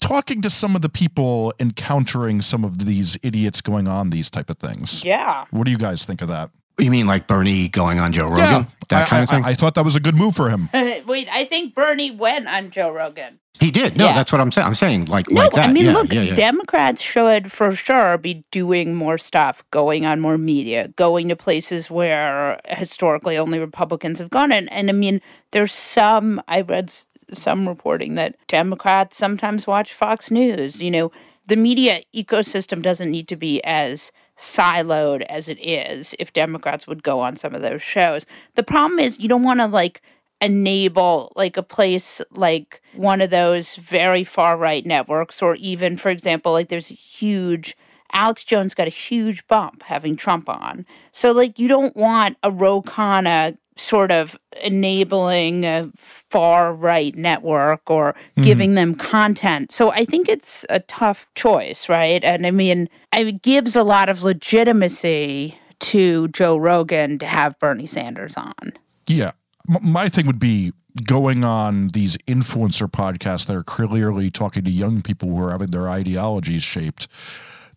talking 0.00 0.42
to 0.42 0.50
some 0.50 0.76
of 0.76 0.82
the 0.82 0.88
people 0.88 1.54
encountering 1.58 2.42
some 2.42 2.64
of 2.64 2.84
these 2.84 3.16
idiots 3.22 3.60
going 3.60 3.88
on 3.88 4.10
these 4.10 4.30
type 4.30 4.50
of 4.50 4.58
things. 4.58 5.04
Yeah. 5.04 5.46
What 5.50 5.64
do 5.64 5.70
you 5.70 5.78
guys 5.78 6.04
think 6.04 6.20
of 6.20 6.28
that? 6.28 6.50
You 6.80 6.90
mean 6.90 7.06
like 7.06 7.26
Bernie 7.26 7.68
going 7.68 7.98
on 7.98 8.12
Joe 8.12 8.28
Rogan? 8.28 8.66
That 8.88 9.04
I, 9.06 9.08
kind 9.08 9.22
of 9.22 9.30
thing? 9.30 9.44
I 9.44 9.54
thought 9.54 9.74
that 9.74 9.84
was 9.84 9.94
a 9.94 10.00
good 10.00 10.18
move 10.18 10.34
for 10.34 10.50
him. 10.50 10.68
Uh, 10.74 10.94
wait, 11.06 11.28
I 11.30 11.44
think 11.44 11.74
Bernie 11.74 12.10
went 12.10 12.48
on 12.48 12.70
Joe 12.70 12.90
Rogan. 12.90 13.38
he 13.60 13.70
did. 13.70 13.96
No, 13.96 14.06
Yeah. 14.06 14.14
that's 14.14 14.32
what 14.32 14.40
I'm 14.40 14.50
saying. 14.50 14.66
I'm 14.66 14.74
saying 14.74 15.04
like 15.06 15.30
No, 15.30 15.42
like 15.42 15.52
that. 15.52 15.68
I 15.68 15.72
mean, 15.72 15.86
yeah, 15.86 15.92
look, 15.92 16.12
yeah, 16.12 16.22
yeah. 16.22 16.34
Democrats 16.34 17.00
should 17.02 17.52
for 17.52 17.74
sure 17.74 18.16
be 18.18 18.44
doing 18.50 18.94
more 18.94 19.18
stuff, 19.18 19.62
going 19.70 20.06
on 20.06 20.20
more 20.20 20.38
media, 20.38 20.88
going 20.96 21.28
to 21.28 21.36
places 21.36 21.90
where 21.90 22.60
historically 22.66 23.36
only 23.38 23.58
Republicans 23.58 24.18
have 24.18 24.30
gone. 24.30 24.50
And, 24.50 24.72
and 24.72 24.88
I 24.88 24.92
mean, 24.92 25.20
there's 25.52 25.72
some, 25.74 26.40
I 26.48 26.62
read 26.62 26.92
some 27.32 27.68
reporting 27.68 28.14
that 28.16 28.34
Democrats 28.48 29.16
sometimes 29.16 29.66
watch 29.66 29.92
Fox 29.92 30.30
News. 30.30 30.82
You 30.82 30.90
know, 30.90 31.12
the 31.46 31.56
media 31.56 32.00
ecosystem 32.14 32.82
doesn't 32.82 33.10
need 33.10 33.28
to 33.28 33.36
be 33.36 33.62
as 33.62 34.10
siloed 34.40 35.20
as 35.22 35.48
it 35.48 35.58
is 35.64 36.14
if 36.18 36.32
Democrats 36.32 36.86
would 36.86 37.02
go 37.02 37.20
on 37.20 37.36
some 37.36 37.54
of 37.54 37.60
those 37.60 37.82
shows. 37.82 38.24
The 38.54 38.62
problem 38.62 38.98
is 38.98 39.20
you 39.20 39.28
don't 39.28 39.42
want 39.42 39.60
to 39.60 39.66
like 39.66 40.00
enable 40.40 41.32
like 41.36 41.58
a 41.58 41.62
place 41.62 42.22
like 42.30 42.80
one 42.94 43.20
of 43.20 43.28
those 43.28 43.76
very 43.76 44.24
far 44.24 44.56
right 44.56 44.86
networks 44.86 45.42
or 45.42 45.54
even 45.56 45.98
for 45.98 46.08
example 46.08 46.52
like 46.52 46.68
there's 46.68 46.90
a 46.90 46.94
huge 46.94 47.76
Alex 48.12 48.42
Jones 48.42 48.74
got 48.74 48.86
a 48.86 48.90
huge 48.90 49.46
bump 49.46 49.84
having 49.84 50.16
Trump 50.16 50.48
on. 50.48 50.84
So 51.12 51.30
like 51.30 51.58
you 51.58 51.68
don't 51.68 51.94
want 51.94 52.38
a 52.42 52.50
Ro 52.50 52.82
Khanna 52.82 53.56
sort 53.76 54.10
of 54.10 54.38
enabling 54.62 55.64
a 55.64 55.90
far 55.96 56.74
right 56.74 57.14
network 57.16 57.90
or 57.90 58.12
mm-hmm. 58.12 58.42
giving 58.42 58.74
them 58.74 58.94
content. 58.94 59.72
So 59.72 59.90
I 59.92 60.04
think 60.04 60.28
it's 60.28 60.64
a 60.68 60.80
tough 60.80 61.26
choice, 61.34 61.88
right? 61.88 62.22
And 62.22 62.46
I 62.46 62.50
mean, 62.50 62.88
it 63.12 63.42
gives 63.42 63.76
a 63.76 63.82
lot 63.82 64.08
of 64.08 64.22
legitimacy 64.22 65.58
to 65.80 66.28
Joe 66.28 66.56
Rogan 66.56 67.18
to 67.18 67.26
have 67.26 67.58
Bernie 67.58 67.86
Sanders 67.86 68.36
on. 68.36 68.72
Yeah. 69.06 69.32
M- 69.68 69.90
my 69.90 70.08
thing 70.08 70.26
would 70.26 70.38
be 70.38 70.72
going 71.04 71.44
on 71.44 71.88
these 71.88 72.16
influencer 72.26 72.90
podcasts 72.90 73.46
that 73.46 73.56
are 73.56 73.62
clearly 73.62 74.30
talking 74.30 74.64
to 74.64 74.70
young 74.70 75.02
people 75.02 75.30
who 75.30 75.42
are 75.42 75.52
having 75.52 75.70
their 75.70 75.88
ideologies 75.88 76.62
shaped. 76.62 77.08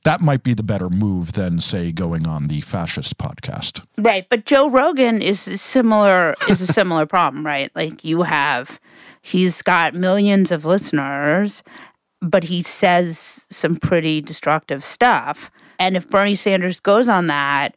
That 0.04 0.20
might 0.20 0.44
be 0.44 0.54
the 0.54 0.64
better 0.64 0.90
move 0.90 1.32
than, 1.32 1.60
say, 1.60 1.92
going 1.92 2.28
on 2.28 2.48
the 2.48 2.62
fascist 2.62 3.18
podcast. 3.18 3.86
Right, 3.98 4.28
but 4.30 4.46
Joe 4.46 4.70
Rogan 4.70 5.22
is 5.22 5.40
similar 5.62 6.36
is 6.50 6.62
a 6.62 6.68
similar 6.68 7.06
problem, 7.06 7.46
right? 7.46 7.72
Like 7.76 8.04
you 8.04 8.24
have 8.24 8.80
he's 9.22 9.62
got 9.62 9.94
millions 9.94 10.52
of 10.52 10.66
listeners, 10.66 11.64
but 12.22 12.44
he 12.46 12.62
says 12.62 13.46
some 13.50 13.78
pretty 13.78 14.22
destructive 14.22 14.84
stuff. 14.84 15.50
And 15.80 15.96
if 15.96 16.08
Bernie 16.08 16.36
Sanders 16.36 16.80
goes 16.80 17.10
on 17.10 17.28
that, 17.28 17.76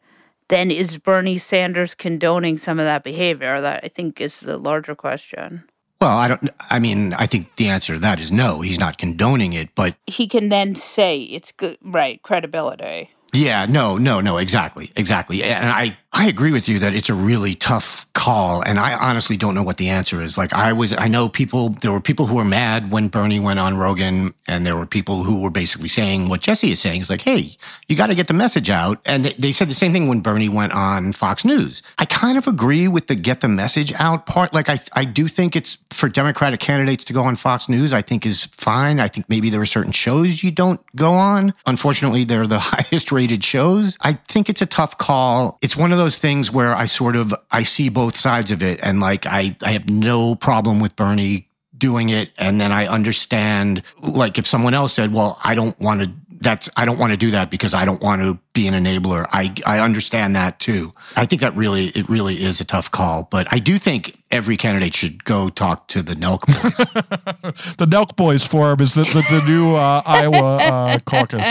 then 0.49 0.71
is 0.71 0.97
Bernie 0.97 1.37
Sanders 1.37 1.95
condoning 1.95 2.57
some 2.57 2.79
of 2.79 2.85
that 2.85 3.03
behavior? 3.03 3.59
That 3.61 3.83
I 3.83 3.87
think 3.87 4.21
is 4.21 4.39
the 4.39 4.57
larger 4.57 4.95
question. 4.95 5.63
Well, 5.99 6.15
I 6.15 6.27
don't. 6.27 6.49
I 6.69 6.79
mean, 6.79 7.13
I 7.13 7.25
think 7.25 7.55
the 7.55 7.69
answer 7.69 7.93
to 7.93 7.99
that 7.99 8.19
is 8.19 8.31
no. 8.31 8.61
He's 8.61 8.79
not 8.79 8.97
condoning 8.97 9.53
it, 9.53 9.73
but 9.73 9.95
He 10.05 10.27
can 10.27 10.49
then 10.49 10.75
say 10.75 11.21
it's 11.21 11.51
good, 11.51 11.77
right? 11.81 12.21
Credibility. 12.21 13.11
Yeah, 13.37 13.65
no, 13.67 13.97
no, 13.97 14.19
no, 14.19 14.37
exactly, 14.37 14.91
exactly. 14.95 15.43
And 15.43 15.69
I, 15.69 15.95
I 16.11 16.27
agree 16.27 16.51
with 16.51 16.67
you 16.67 16.79
that 16.79 16.95
it's 16.95 17.09
a 17.09 17.13
really 17.13 17.53
tough 17.53 18.11
call. 18.13 18.63
And 18.63 18.79
I 18.79 18.95
honestly 18.95 19.37
don't 19.37 19.53
know 19.53 19.61
what 19.61 19.77
the 19.77 19.89
answer 19.89 20.19
is. 20.19 20.35
Like 20.37 20.51
I 20.53 20.73
was, 20.73 20.91
I 20.93 21.07
know 21.07 21.29
people, 21.29 21.69
there 21.81 21.91
were 21.91 22.01
people 22.01 22.25
who 22.25 22.35
were 22.35 22.43
mad 22.43 22.91
when 22.91 23.09
Bernie 23.09 23.39
went 23.39 23.59
on 23.59 23.77
Rogan 23.77 24.33
and 24.47 24.65
there 24.65 24.75
were 24.75 24.87
people 24.87 25.23
who 25.23 25.39
were 25.39 25.51
basically 25.51 25.89
saying 25.89 26.27
what 26.27 26.41
Jesse 26.41 26.71
is 26.71 26.79
saying 26.79 27.01
is 27.01 27.11
like, 27.11 27.21
Hey, 27.21 27.55
you 27.87 27.95
got 27.95 28.07
to 28.07 28.15
get 28.15 28.27
the 28.27 28.33
message 28.33 28.71
out. 28.71 28.99
And 29.05 29.25
they, 29.25 29.33
they 29.33 29.51
said 29.51 29.69
the 29.69 29.75
same 29.75 29.93
thing 29.93 30.07
when 30.07 30.21
Bernie 30.21 30.49
went 30.49 30.73
on 30.73 31.13
Fox 31.13 31.45
News. 31.45 31.83
I 31.99 32.05
kind 32.05 32.39
of 32.39 32.47
agree 32.47 32.87
with 32.87 33.05
the 33.05 33.15
get 33.15 33.41
the 33.41 33.47
message 33.47 33.93
out 33.93 34.25
part. 34.25 34.55
Like 34.55 34.69
I, 34.69 34.79
I 34.93 35.05
do 35.05 35.27
think 35.27 35.55
it's 35.55 35.77
for 35.91 36.09
Democratic 36.09 36.59
candidates 36.59 37.03
to 37.05 37.13
go 37.13 37.21
on 37.21 37.35
Fox 37.35 37.69
News, 37.69 37.93
I 37.93 38.01
think 38.01 38.25
is 38.25 38.45
fine. 38.45 38.99
I 38.99 39.07
think 39.07 39.29
maybe 39.29 39.51
there 39.51 39.61
are 39.61 39.67
certain 39.67 39.91
shows 39.91 40.41
you 40.41 40.49
don't 40.49 40.81
go 40.95 41.13
on. 41.13 41.53
Unfortunately, 41.67 42.23
they're 42.23 42.47
the 42.47 42.59
highest 42.63 43.11
rated 43.11 43.26
shows. 43.43 43.97
I 44.01 44.13
think 44.13 44.49
it's 44.49 44.61
a 44.61 44.65
tough 44.65 44.97
call. 44.97 45.57
It's 45.61 45.75
one 45.75 45.91
of 45.91 45.97
those 45.97 46.17
things 46.17 46.51
where 46.51 46.75
I 46.75 46.85
sort 46.85 47.15
of 47.15 47.33
I 47.51 47.63
see 47.63 47.89
both 47.89 48.15
sides 48.15 48.51
of 48.51 48.61
it 48.63 48.79
and 48.83 48.99
like 48.99 49.25
I 49.25 49.55
I 49.63 49.71
have 49.71 49.89
no 49.89 50.35
problem 50.35 50.79
with 50.79 50.95
Bernie 50.95 51.47
doing 51.77 52.09
it 52.09 52.31
and 52.37 52.59
then 52.59 52.71
I 52.71 52.87
understand 52.87 53.83
like 54.01 54.37
if 54.37 54.47
someone 54.47 54.73
else 54.73 54.93
said, 54.93 55.13
"Well, 55.13 55.39
I 55.43 55.55
don't 55.55 55.79
want 55.79 56.03
to 56.03 56.11
that's 56.39 56.69
I 56.77 56.85
don't 56.85 56.99
want 56.99 57.11
to 57.11 57.17
do 57.17 57.31
that 57.31 57.49
because 57.49 57.73
I 57.73 57.83
don't 57.85 58.01
want 58.01 58.21
to 58.21 58.37
be 58.53 58.67
an 58.67 58.73
enabler." 58.73 59.27
I 59.31 59.53
I 59.65 59.79
understand 59.79 60.35
that 60.35 60.59
too. 60.59 60.91
I 61.15 61.25
think 61.25 61.41
that 61.41 61.55
really 61.55 61.87
it 61.87 62.07
really 62.09 62.41
is 62.41 62.61
a 62.61 62.65
tough 62.65 62.89
call, 62.91 63.27
but 63.29 63.47
I 63.51 63.59
do 63.59 63.77
think 63.79 64.17
every 64.31 64.57
candidate 64.57 64.93
should 64.93 65.23
go 65.23 65.49
talk 65.49 65.87
to 65.89 66.01
the 66.01 66.13
Nelk 66.13 66.45
boys. 66.45 67.23
The 67.77 67.85
Nelk 67.85 68.15
Boys 68.15 68.43
Forum 68.43 68.81
is 68.81 68.93
the, 68.93 69.03
the, 69.03 69.23
the 69.39 69.45
new 69.45 69.75
uh, 69.75 70.01
Iowa 70.05 70.57
uh, 70.57 70.99
caucus. 71.05 71.47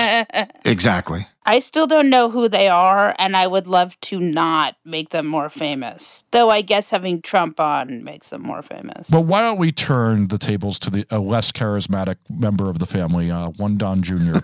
exactly. 0.64 1.26
I 1.48 1.60
still 1.60 1.86
don't 1.86 2.10
know 2.10 2.28
who 2.28 2.48
they 2.48 2.66
are, 2.66 3.14
and 3.20 3.36
I 3.36 3.46
would 3.46 3.68
love 3.68 3.98
to 4.00 4.18
not 4.18 4.74
make 4.84 5.10
them 5.10 5.26
more 5.26 5.48
famous. 5.48 6.24
Though 6.32 6.50
I 6.50 6.60
guess 6.60 6.90
having 6.90 7.22
Trump 7.22 7.60
on 7.60 8.02
makes 8.02 8.30
them 8.30 8.42
more 8.42 8.62
famous. 8.62 9.08
But 9.08 9.22
why 9.22 9.42
don't 9.42 9.56
we 9.56 9.70
turn 9.70 10.26
the 10.26 10.38
tables 10.38 10.80
to 10.80 10.90
the 10.90 11.06
a 11.08 11.20
less 11.20 11.52
charismatic 11.52 12.16
member 12.28 12.68
of 12.68 12.80
the 12.80 12.86
family, 12.86 13.30
uh, 13.30 13.50
one 13.50 13.76
Don 13.76 14.02
Jr., 14.02 14.38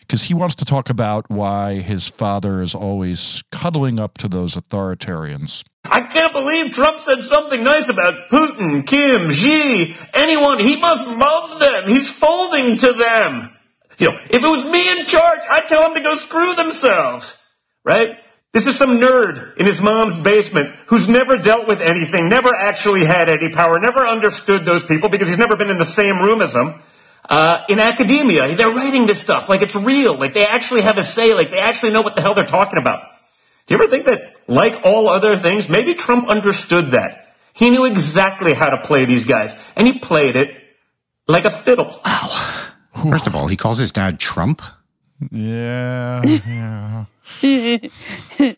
because 0.00 0.22
he 0.24 0.34
wants 0.34 0.56
to 0.56 0.64
talk 0.64 0.90
about 0.90 1.30
why 1.30 1.74
his 1.74 2.08
father 2.08 2.60
is 2.60 2.74
always 2.74 3.44
cuddling 3.52 4.00
up 4.00 4.18
to 4.18 4.26
those 4.26 4.56
authoritarians. 4.56 5.62
I 5.84 6.02
can't 6.02 6.32
believe 6.32 6.72
Trump 6.72 6.98
said 6.98 7.22
something 7.22 7.62
nice 7.62 7.88
about 7.88 8.28
Putin, 8.28 8.84
Kim, 8.84 9.30
Xi, 9.30 9.96
anyone. 10.14 10.58
He 10.58 10.76
must 10.80 11.06
love 11.06 11.60
them. 11.60 11.88
He's 11.88 12.12
folding 12.12 12.76
to 12.78 12.92
them. 12.92 13.50
You 14.00 14.10
know, 14.10 14.18
if 14.30 14.42
it 14.42 14.48
was 14.48 14.64
me 14.64 14.98
in 14.98 15.06
charge, 15.06 15.40
I'd 15.48 15.68
tell 15.68 15.82
them 15.82 15.94
to 15.94 16.00
go 16.00 16.16
screw 16.16 16.54
themselves. 16.54 17.36
Right? 17.84 18.16
This 18.52 18.66
is 18.66 18.76
some 18.76 18.98
nerd 18.98 19.58
in 19.58 19.66
his 19.66 19.80
mom's 19.80 20.18
basement 20.18 20.74
who's 20.86 21.08
never 21.08 21.36
dealt 21.36 21.68
with 21.68 21.80
anything, 21.80 22.28
never 22.28 22.52
actually 22.52 23.04
had 23.04 23.28
any 23.28 23.52
power, 23.54 23.78
never 23.78 24.04
understood 24.04 24.64
those 24.64 24.82
people 24.82 25.08
because 25.08 25.28
he's 25.28 25.38
never 25.38 25.56
been 25.56 25.70
in 25.70 25.78
the 25.78 25.84
same 25.84 26.18
room 26.18 26.42
as 26.42 26.52
them. 26.52 26.82
Uh, 27.28 27.58
in 27.68 27.78
academia, 27.78 28.56
they're 28.56 28.74
writing 28.74 29.06
this 29.06 29.20
stuff 29.20 29.48
like 29.48 29.62
it's 29.62 29.76
real, 29.76 30.18
like 30.18 30.34
they 30.34 30.44
actually 30.44 30.80
have 30.80 30.98
a 30.98 31.04
say, 31.04 31.32
like 31.32 31.50
they 31.50 31.60
actually 31.60 31.92
know 31.92 32.02
what 32.02 32.16
the 32.16 32.22
hell 32.22 32.34
they're 32.34 32.46
talking 32.46 32.78
about. 32.78 33.02
Do 33.66 33.74
you 33.74 33.80
ever 33.80 33.88
think 33.88 34.06
that, 34.06 34.34
like 34.48 34.80
all 34.84 35.08
other 35.08 35.38
things, 35.38 35.68
maybe 35.68 35.94
Trump 35.94 36.28
understood 36.28 36.92
that? 36.92 37.36
He 37.52 37.70
knew 37.70 37.84
exactly 37.84 38.52
how 38.52 38.70
to 38.70 38.80
play 38.80 39.04
these 39.04 39.26
guys, 39.26 39.56
and 39.76 39.86
he 39.86 40.00
played 40.00 40.34
it 40.34 40.48
like 41.28 41.44
a 41.44 41.50
fiddle. 41.50 42.00
First 43.08 43.26
of 43.26 43.34
all, 43.34 43.46
he 43.46 43.56
calls 43.56 43.78
his 43.78 43.92
dad 43.92 44.18
Trump. 44.20 44.62
Yeah, 45.30 46.22
yeah. 46.24 47.04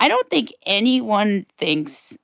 I 0.00 0.08
don't 0.08 0.30
think 0.30 0.52
anyone 0.66 1.46
thinks 1.58 2.16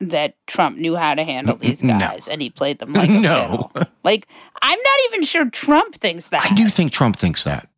that 0.00 0.34
Trump 0.46 0.76
knew 0.76 0.94
how 0.96 1.14
to 1.14 1.24
handle 1.24 1.56
these 1.56 1.82
no. 1.82 1.98
guys 1.98 2.28
and 2.28 2.40
he 2.40 2.50
played 2.50 2.78
them 2.78 2.92
like 2.92 3.08
a 3.08 3.12
No. 3.12 3.70
fiddle. 3.74 3.92
Like, 4.04 4.28
I'm 4.62 4.78
not 4.78 4.98
even 5.08 5.24
sure 5.24 5.48
Trump 5.50 5.94
thinks 5.94 6.28
that. 6.28 6.50
I 6.50 6.54
do 6.54 6.68
think 6.68 6.92
Trump 6.92 7.16
thinks 7.16 7.44
that. 7.44 7.68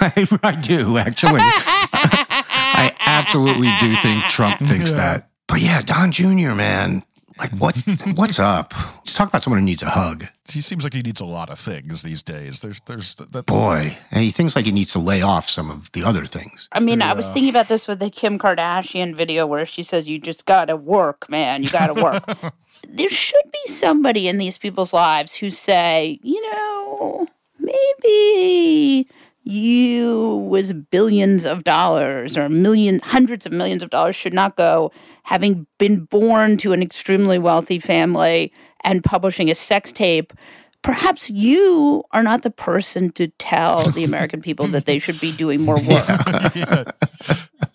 I, 0.00 0.26
I 0.42 0.52
do, 0.56 0.98
actually. 0.98 1.40
I 1.40 2.94
absolutely 3.00 3.70
do 3.80 3.94
think 3.96 4.24
Trump 4.24 4.58
thinks 4.60 4.92
that. 4.92 5.30
But 5.46 5.60
yeah, 5.62 5.80
Don 5.82 6.10
Jr., 6.12 6.54
man. 6.54 7.04
Like, 7.38 7.52
what? 7.52 7.76
what's 8.14 8.38
up? 8.38 8.74
Let's 8.98 9.14
talk 9.14 9.28
about 9.28 9.42
someone 9.42 9.60
who 9.60 9.66
needs 9.66 9.82
a 9.82 9.90
hug. 9.90 10.26
He 10.48 10.60
seems 10.60 10.82
like 10.82 10.94
he 10.94 11.02
needs 11.02 11.20
a 11.20 11.24
lot 11.24 11.50
of 11.50 11.58
things 11.58 12.02
these 12.02 12.22
days. 12.22 12.60
There's, 12.60 12.80
there's 12.86 13.14
that. 13.14 13.46
Boy, 13.46 13.96
and 14.10 14.24
he 14.24 14.30
thinks 14.30 14.56
like 14.56 14.64
he 14.64 14.72
needs 14.72 14.92
to 14.92 14.98
lay 14.98 15.22
off 15.22 15.48
some 15.48 15.70
of 15.70 15.92
the 15.92 16.02
other 16.02 16.26
things. 16.26 16.68
I 16.72 16.80
mean, 16.80 17.00
I 17.00 17.12
was 17.12 17.30
thinking 17.30 17.50
about 17.50 17.68
this 17.68 17.86
with 17.86 18.00
the 18.00 18.10
Kim 18.10 18.38
Kardashian 18.38 19.14
video 19.14 19.46
where 19.46 19.64
she 19.66 19.82
says, 19.82 20.08
You 20.08 20.18
just 20.18 20.46
gotta 20.46 20.74
work, 20.74 21.28
man. 21.30 21.62
You 21.62 21.70
gotta 21.70 21.94
work. 21.94 22.24
there 22.88 23.08
should 23.08 23.52
be 23.52 23.72
somebody 23.72 24.26
in 24.26 24.38
these 24.38 24.58
people's 24.58 24.92
lives 24.92 25.34
who 25.36 25.50
say, 25.50 26.18
You 26.22 26.42
know, 26.50 27.28
maybe 27.58 29.08
you 29.44 30.46
with 30.50 30.90
billions 30.90 31.46
of 31.46 31.64
dollars 31.64 32.36
or 32.36 32.48
million 32.48 33.00
hundreds 33.02 33.46
of 33.46 33.52
millions 33.52 33.82
of 33.82 33.90
dollars 33.90 34.14
should 34.14 34.34
not 34.34 34.56
go 34.56 34.92
having 35.28 35.66
been 35.76 36.04
born 36.06 36.56
to 36.56 36.72
an 36.72 36.80
extremely 36.80 37.38
wealthy 37.38 37.78
family 37.78 38.50
and 38.82 39.04
publishing 39.04 39.50
a 39.50 39.54
sex 39.54 39.92
tape 39.92 40.32
perhaps 40.80 41.28
you 41.28 42.02
are 42.12 42.22
not 42.22 42.40
the 42.40 42.50
person 42.50 43.10
to 43.10 43.28
tell 43.36 43.84
the 43.90 44.04
american 44.04 44.40
people 44.40 44.66
that 44.68 44.86
they 44.86 44.98
should 44.98 45.20
be 45.20 45.30
doing 45.32 45.60
more 45.60 45.78
work. 45.82 46.08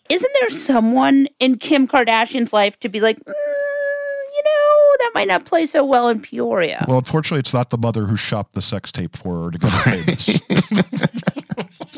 Isn't 0.09 0.31
there 0.39 0.49
someone 0.49 1.27
in 1.39 1.59
kim 1.59 1.87
kardashian's 1.87 2.53
life 2.53 2.79
to 2.79 2.89
be 2.89 2.99
like 2.99 3.19
mm, 3.19 3.27
you 3.27 4.43
know 4.45 4.95
that 4.99 5.11
might 5.13 5.27
not 5.27 5.45
play 5.45 5.67
so 5.67 5.85
well 5.85 6.09
in 6.09 6.21
peoria? 6.21 6.85
Well, 6.87 6.97
unfortunately, 6.97 7.41
it's 7.41 7.53
not 7.53 7.69
the 7.69 7.77
mother 7.77 8.05
who 8.05 8.15
shopped 8.15 8.55
the 8.55 8.63
sex 8.63 8.91
tape 8.91 9.15
for 9.15 9.45
her 9.45 9.51
to 9.51 9.59
get 9.59 9.69
the 9.69 9.81
payments. 9.85 11.42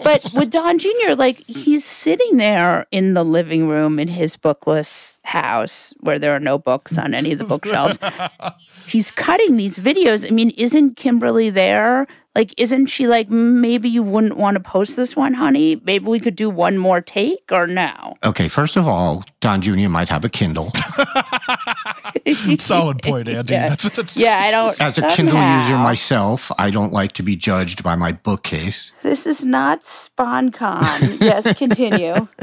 But 0.03 0.31
with 0.33 0.51
Don 0.51 0.79
Jr., 0.79 1.13
like 1.17 1.45
he's 1.45 1.83
sitting 1.83 2.37
there 2.37 2.85
in 2.91 3.13
the 3.13 3.23
living 3.23 3.67
room 3.67 3.99
in 3.99 4.07
his 4.07 4.37
bookless 4.37 5.19
house 5.23 5.93
where 6.01 6.19
there 6.19 6.35
are 6.35 6.39
no 6.39 6.57
books 6.57 6.97
on 6.97 7.13
any 7.13 7.31
of 7.31 7.39
the 7.39 7.45
bookshelves. 7.45 7.99
he's 8.87 9.11
cutting 9.11 9.57
these 9.57 9.77
videos. 9.77 10.27
I 10.27 10.31
mean, 10.31 10.51
isn't 10.51 10.95
Kimberly 10.97 11.49
there? 11.49 12.07
Like, 12.35 12.53
isn't 12.57 12.87
she 12.87 13.07
like, 13.07 13.29
maybe 13.29 13.87
you 13.87 14.03
wouldn't 14.03 14.35
want 14.35 14.55
to 14.55 14.59
post 14.59 14.97
this 14.97 15.15
one, 15.15 15.33
honey? 15.33 15.81
Maybe 15.85 16.05
we 16.05 16.19
could 16.19 16.35
do 16.35 16.49
one 16.49 16.77
more 16.77 16.99
take 16.99 17.49
or 17.49 17.65
no? 17.65 18.17
Okay, 18.25 18.49
first 18.49 18.75
of 18.75 18.87
all, 18.87 19.23
Don 19.39 19.61
Jr. 19.61 19.87
might 19.87 20.09
have 20.09 20.25
a 20.25 20.29
Kindle. 20.29 20.71
Solid 22.57 23.01
point, 23.01 23.29
Andy. 23.29 23.53
Yeah. 23.53 23.69
That's, 23.69 23.89
that's, 23.89 24.17
Yeah, 24.17 24.39
I 24.41 24.51
don't. 24.51 24.81
As 24.81 24.97
a 24.97 25.07
Kindle 25.07 25.35
user 25.35 25.77
myself, 25.77 26.51
I 26.57 26.71
don't 26.71 26.91
like 26.91 27.13
to 27.13 27.23
be 27.23 27.37
judged 27.37 27.83
by 27.83 27.95
my 27.95 28.11
bookcase. 28.11 28.91
This 29.01 29.25
is 29.25 29.45
not 29.45 29.81
SpawnCon. 29.81 31.21
yes, 31.21 31.57
continue. 31.57 32.27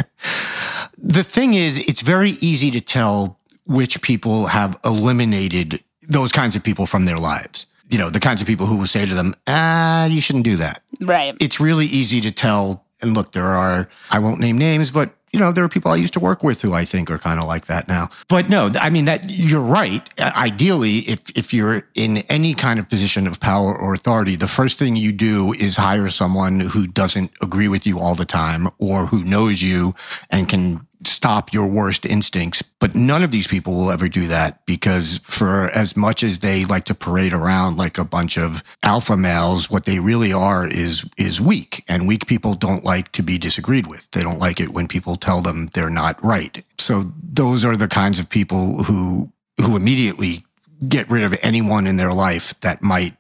The 1.05 1.25
thing 1.25 1.55
is, 1.55 1.79
it's 1.81 2.01
very 2.01 2.33
easy 2.41 2.71
to 2.71 2.81
tell 2.81 3.41
which 3.67 4.03
people 4.03 4.47
have 4.47 4.79
eliminated 4.85 5.83
those 6.09 6.31
kinds 6.31 6.55
of 6.55 6.63
people 6.63 6.87
from 6.87 7.07
their 7.07 7.19
lives. 7.19 7.67
You 7.93 7.99
know, 7.99 8.11
the 8.11 8.21
kinds 8.21 8.41
of 8.41 8.49
people 8.49 8.67
who 8.67 8.77
will 8.77 8.87
say 8.87 9.07
to 9.07 9.15
them, 9.15 9.37
ah, 9.47 10.07
you 10.07 10.21
shouldn't 10.21 10.45
do 10.45 10.57
that. 10.57 10.83
Right. 11.01 11.37
It's 11.41 11.61
really 11.61 11.87
easy 11.87 12.21
to 12.23 12.33
tell. 12.33 12.85
And 13.03 13.15
look, 13.15 13.33
there 13.33 13.45
are, 13.45 13.89
I 14.11 14.19
won't 14.19 14.41
name 14.41 14.59
names, 14.59 14.91
but 14.91 15.15
you 15.33 15.41
know, 15.41 15.51
there 15.51 15.65
are 15.65 15.69
people 15.69 15.91
I 15.91 15.97
used 15.97 16.13
to 16.13 16.21
work 16.21 16.43
with 16.43 16.61
who 16.61 16.75
I 16.75 16.85
think 16.85 17.11
are 17.11 17.19
kind 17.19 17.41
of 17.41 17.47
like 17.47 17.67
that 17.67 17.89
now. 17.89 18.11
But 18.29 18.51
no, 18.51 18.71
I 18.79 18.91
mean 18.91 19.07
that 19.07 19.31
you're 19.31 19.63
right. 19.63 20.07
Ideally, 20.21 20.99
if 20.99 21.21
if 21.35 21.55
you're 21.55 21.89
in 21.95 22.19
any 22.29 22.53
kind 22.53 22.79
of 22.79 22.89
position 22.89 23.27
of 23.27 23.41
power 23.41 23.75
or 23.75 23.95
authority, 23.95 24.37
the 24.37 24.49
first 24.49 24.79
thing 24.79 24.95
you 24.95 25.11
do 25.11 25.55
is 25.55 25.77
hire 25.77 26.11
someone 26.11 26.61
who 26.61 26.87
doesn't 26.87 27.31
agree 27.41 27.69
with 27.69 27.87
you 27.87 27.99
all 27.99 28.15
the 28.15 28.27
time 28.27 28.69
or 28.79 29.07
who 29.07 29.25
knows 29.25 29.63
you 29.63 29.95
and 30.29 30.51
can 30.51 30.87
stop 31.07 31.53
your 31.53 31.67
worst 31.67 32.07
instincts. 32.07 32.63
But 32.63 32.95
none 32.95 33.23
of 33.23 33.31
these 33.31 33.47
people 33.47 33.75
will 33.75 33.91
ever 33.91 34.09
do 34.09 34.27
that 34.29 34.65
because 34.67 35.19
for 35.25 35.71
as 35.71 35.97
much 35.97 36.23
as 36.23 36.41
they 36.41 36.65
like 36.65 36.85
to 36.87 36.95
parade 36.95 37.33
around 37.33 37.77
like 37.77 37.99
a 37.99 38.05
bunch 38.05 38.37
of 38.39 38.63
alpha 38.83 39.17
males, 39.17 39.71
what 39.71 39.85
they 39.85 39.99
really 39.99 40.33
are 40.33 40.67
is, 40.67 41.09
is 41.17 41.41
weak 41.41 41.85
and 41.89 42.09
weak 42.09 42.27
people 42.27 42.55
don't 42.55 42.85
like 42.85 43.13
to 43.13 43.23
be 43.23 43.39
disagreed 43.39 43.87
with. 43.87 44.11
They 44.11 44.23
don't 44.23 44.39
like 44.39 44.61
it 44.61 44.73
when 44.73 44.89
people 44.89 45.17
tell 45.17 45.41
them 45.41 45.69
they're 45.69 45.91
not 45.91 46.23
right. 46.25 46.65
So 46.79 47.13
those 47.23 47.65
are 47.65 47.77
the 47.77 47.89
kinds 47.89 48.19
of 48.19 48.29
people 48.29 48.85
who, 48.85 49.31
who 49.61 49.77
immediately 49.77 50.45
get 50.89 51.09
rid 51.11 51.23
of 51.23 51.39
anyone 51.43 51.87
in 51.87 51.97
their 51.97 52.13
life 52.13 52.59
that 52.61 52.83
might 52.83 53.17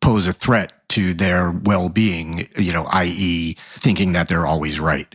pose 0.00 0.26
a 0.26 0.32
threat 0.32 0.72
to 0.88 1.12
their 1.14 1.50
well-being, 1.50 2.48
you 2.56 2.72
know, 2.72 2.84
i.e. 2.90 3.56
thinking 3.74 4.12
that 4.12 4.28
they're 4.28 4.46
always 4.46 4.80
right. 4.80 5.14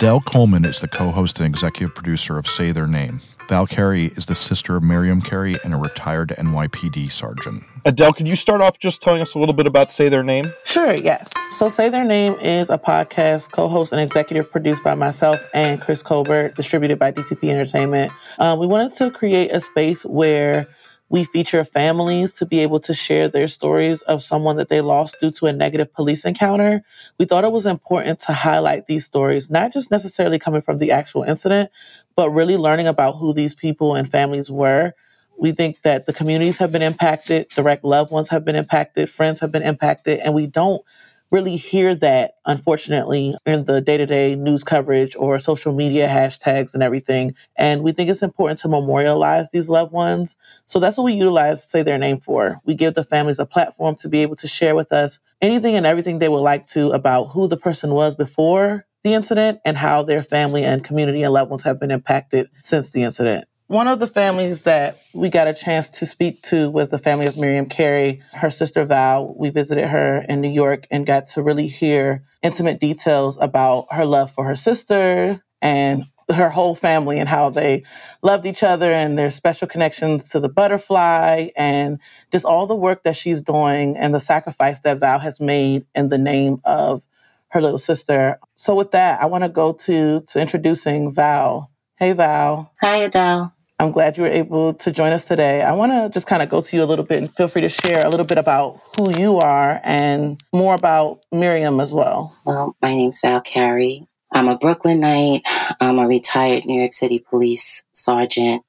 Adell 0.00 0.24
Coleman 0.24 0.64
is 0.64 0.80
the 0.80 0.88
co 0.88 1.10
host 1.10 1.40
and 1.40 1.46
executive 1.46 1.94
producer 1.94 2.38
of 2.38 2.46
Say 2.46 2.72
Their 2.72 2.86
Name. 2.86 3.20
Val 3.50 3.66
Carey 3.66 4.06
is 4.16 4.24
the 4.24 4.34
sister 4.34 4.76
of 4.76 4.82
Miriam 4.82 5.20
Carey 5.20 5.58
and 5.62 5.74
a 5.74 5.76
retired 5.76 6.30
NYPD 6.38 7.10
sergeant. 7.10 7.64
Adele, 7.84 8.14
could 8.14 8.26
you 8.26 8.34
start 8.34 8.62
off 8.62 8.78
just 8.78 9.02
telling 9.02 9.20
us 9.20 9.34
a 9.34 9.38
little 9.38 9.52
bit 9.52 9.66
about 9.66 9.90
Say 9.90 10.08
Their 10.08 10.22
Name? 10.22 10.50
Sure, 10.64 10.94
yes. 10.94 11.28
So, 11.58 11.68
Say 11.68 11.90
Their 11.90 12.06
Name 12.06 12.32
is 12.40 12.70
a 12.70 12.78
podcast 12.78 13.50
co 13.50 13.68
host 13.68 13.92
and 13.92 14.00
executive 14.00 14.50
produced 14.50 14.82
by 14.82 14.94
myself 14.94 15.38
and 15.52 15.78
Chris 15.82 16.02
Colbert, 16.02 16.54
distributed 16.56 16.98
by 16.98 17.12
DCP 17.12 17.50
Entertainment. 17.50 18.10
Uh, 18.38 18.56
we 18.58 18.66
wanted 18.66 18.94
to 18.94 19.10
create 19.10 19.50
a 19.50 19.60
space 19.60 20.06
where 20.06 20.66
we 21.10 21.24
feature 21.24 21.64
families 21.64 22.32
to 22.34 22.46
be 22.46 22.60
able 22.60 22.80
to 22.80 22.94
share 22.94 23.28
their 23.28 23.48
stories 23.48 24.02
of 24.02 24.22
someone 24.22 24.56
that 24.56 24.68
they 24.70 24.80
lost 24.80 25.16
due 25.20 25.32
to 25.32 25.46
a 25.46 25.52
negative 25.52 25.92
police 25.92 26.24
encounter. 26.24 26.82
We 27.18 27.26
thought 27.26 27.44
it 27.44 27.52
was 27.52 27.66
important 27.66 28.20
to 28.20 28.32
highlight 28.32 28.86
these 28.86 29.06
stories, 29.06 29.50
not 29.50 29.72
just 29.72 29.90
necessarily 29.90 30.38
coming 30.38 30.62
from 30.62 30.78
the 30.78 30.92
actual 30.92 31.24
incident, 31.24 31.70
but 32.16 32.30
really 32.30 32.56
learning 32.56 32.86
about 32.86 33.18
who 33.18 33.34
these 33.34 33.54
people 33.54 33.96
and 33.96 34.10
families 34.10 34.50
were. 34.50 34.94
We 35.38 35.52
think 35.52 35.82
that 35.82 36.06
the 36.06 36.12
communities 36.12 36.58
have 36.58 36.70
been 36.70 36.82
impacted, 36.82 37.48
direct 37.48 37.84
loved 37.84 38.12
ones 38.12 38.28
have 38.28 38.44
been 38.44 38.56
impacted, 38.56 39.10
friends 39.10 39.40
have 39.40 39.52
been 39.52 39.62
impacted, 39.62 40.20
and 40.20 40.32
we 40.32 40.46
don't 40.46 40.82
really 41.30 41.56
hear 41.56 41.94
that, 41.96 42.32
unfortunately, 42.46 43.36
in 43.46 43.64
the 43.64 43.80
day 43.80 43.96
to 43.96 44.06
day 44.06 44.34
news 44.34 44.64
coverage 44.64 45.14
or 45.16 45.38
social 45.38 45.72
media 45.72 46.08
hashtags 46.08 46.74
and 46.74 46.82
everything. 46.82 47.34
And 47.56 47.82
we 47.82 47.92
think 47.92 48.10
it's 48.10 48.22
important 48.22 48.58
to 48.60 48.68
memorialize 48.68 49.50
these 49.50 49.68
loved 49.68 49.92
ones. 49.92 50.36
So 50.66 50.78
that's 50.78 50.96
what 50.96 51.04
we 51.04 51.14
utilize 51.14 51.62
Say 51.62 51.82
Their 51.82 51.98
Name 51.98 52.18
for. 52.18 52.60
We 52.64 52.74
give 52.74 52.94
the 52.94 53.04
families 53.04 53.38
a 53.38 53.46
platform 53.46 53.96
to 53.96 54.08
be 54.08 54.22
able 54.22 54.36
to 54.36 54.48
share 54.48 54.74
with 54.74 54.92
us 54.92 55.18
anything 55.40 55.76
and 55.76 55.86
everything 55.86 56.18
they 56.18 56.28
would 56.28 56.40
like 56.40 56.66
to 56.68 56.90
about 56.90 57.24
who 57.26 57.48
the 57.48 57.56
person 57.56 57.94
was 57.94 58.14
before 58.14 58.86
the 59.02 59.14
incident 59.14 59.60
and 59.64 59.76
how 59.78 60.02
their 60.02 60.22
family 60.22 60.64
and 60.64 60.84
community 60.84 61.22
and 61.22 61.32
loved 61.32 61.50
ones 61.50 61.62
have 61.62 61.80
been 61.80 61.90
impacted 61.90 62.50
since 62.60 62.90
the 62.90 63.02
incident. 63.02 63.46
One 63.70 63.86
of 63.86 64.00
the 64.00 64.08
families 64.08 64.62
that 64.62 65.00
we 65.14 65.30
got 65.30 65.46
a 65.46 65.54
chance 65.54 65.88
to 65.90 66.04
speak 66.04 66.42
to 66.42 66.68
was 66.68 66.88
the 66.88 66.98
family 66.98 67.26
of 67.26 67.36
Miriam 67.36 67.66
Carey, 67.66 68.20
her 68.32 68.50
sister 68.50 68.84
Val. 68.84 69.32
We 69.38 69.50
visited 69.50 69.86
her 69.86 70.24
in 70.28 70.40
New 70.40 70.50
York 70.50 70.88
and 70.90 71.06
got 71.06 71.28
to 71.28 71.42
really 71.42 71.68
hear 71.68 72.24
intimate 72.42 72.80
details 72.80 73.38
about 73.40 73.86
her 73.92 74.04
love 74.04 74.32
for 74.32 74.44
her 74.44 74.56
sister 74.56 75.40
and 75.62 76.06
her 76.34 76.50
whole 76.50 76.74
family 76.74 77.20
and 77.20 77.28
how 77.28 77.50
they 77.50 77.84
loved 78.22 78.44
each 78.44 78.64
other 78.64 78.90
and 78.90 79.16
their 79.16 79.30
special 79.30 79.68
connections 79.68 80.28
to 80.30 80.40
the 80.40 80.48
butterfly 80.48 81.50
and 81.54 82.00
just 82.32 82.44
all 82.44 82.66
the 82.66 82.74
work 82.74 83.04
that 83.04 83.16
she's 83.16 83.40
doing 83.40 83.96
and 83.96 84.12
the 84.12 84.18
sacrifice 84.18 84.80
that 84.80 84.98
Val 84.98 85.20
has 85.20 85.38
made 85.38 85.86
in 85.94 86.08
the 86.08 86.18
name 86.18 86.60
of 86.64 87.04
her 87.50 87.60
little 87.60 87.78
sister. 87.78 88.40
So 88.56 88.74
with 88.74 88.90
that, 88.90 89.22
I 89.22 89.26
want 89.26 89.44
to 89.44 89.48
go 89.48 89.74
to 89.74 90.22
to 90.22 90.40
introducing 90.40 91.12
Val. 91.12 91.70
Hey 91.94 92.14
Val. 92.14 92.72
Hi 92.80 93.08
Adell. 93.08 93.52
I'm 93.80 93.92
glad 93.92 94.18
you 94.18 94.24
were 94.24 94.28
able 94.28 94.74
to 94.74 94.92
join 94.92 95.14
us 95.14 95.24
today. 95.24 95.62
I 95.62 95.72
want 95.72 95.90
to 95.92 96.10
just 96.12 96.26
kind 96.26 96.42
of 96.42 96.50
go 96.50 96.60
to 96.60 96.76
you 96.76 96.82
a 96.82 96.84
little 96.84 97.04
bit 97.04 97.16
and 97.16 97.34
feel 97.34 97.48
free 97.48 97.62
to 97.62 97.70
share 97.70 98.04
a 98.04 98.10
little 98.10 98.26
bit 98.26 98.36
about 98.36 98.78
who 98.98 99.10
you 99.18 99.38
are 99.38 99.80
and 99.82 100.38
more 100.52 100.74
about 100.74 101.24
Miriam 101.32 101.80
as 101.80 101.90
well. 101.90 102.36
Well, 102.44 102.76
my 102.82 102.90
name's 102.94 103.20
Val 103.22 103.40
Carey. 103.40 104.06
I'm 104.32 104.48
a 104.48 104.58
Brooklynite. 104.58 105.44
I'm 105.80 105.98
a 105.98 106.06
retired 106.06 106.66
New 106.66 106.78
York 106.78 106.92
City 106.92 107.20
police 107.20 107.82
sergeant. 107.92 108.64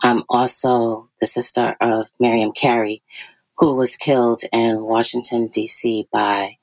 I'm 0.00 0.22
also 0.28 1.08
the 1.20 1.26
sister 1.26 1.74
of 1.80 2.06
Miriam 2.20 2.52
Carey, 2.52 3.02
who 3.58 3.74
was 3.74 3.96
killed 3.96 4.42
in 4.52 4.80
Washington, 4.84 5.48
D.C. 5.48 6.06
by 6.12 6.58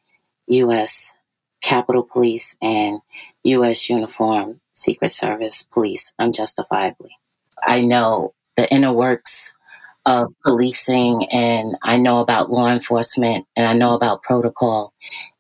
U.S. 0.48 1.14
Capitol 1.62 2.04
Police 2.04 2.56
and 2.62 3.02
U.S. 3.44 3.90
Uniform 3.90 4.62
Secret 4.72 5.12
Service 5.12 5.64
police 5.64 6.14
unjustifiably. 6.18 7.19
I 7.66 7.82
know 7.82 8.34
the 8.58 8.72
inner 8.72 8.94
works 8.94 9.54
of 10.06 10.34
policing 10.44 11.28
and 11.32 11.76
I 11.84 11.98
know 11.98 12.20
about 12.20 12.52
law 12.52 12.70
enforcement 12.72 13.46
and 13.56 13.66
I 13.68 13.74
know 13.74 13.94
about 13.94 14.24
protocol. 14.24 14.94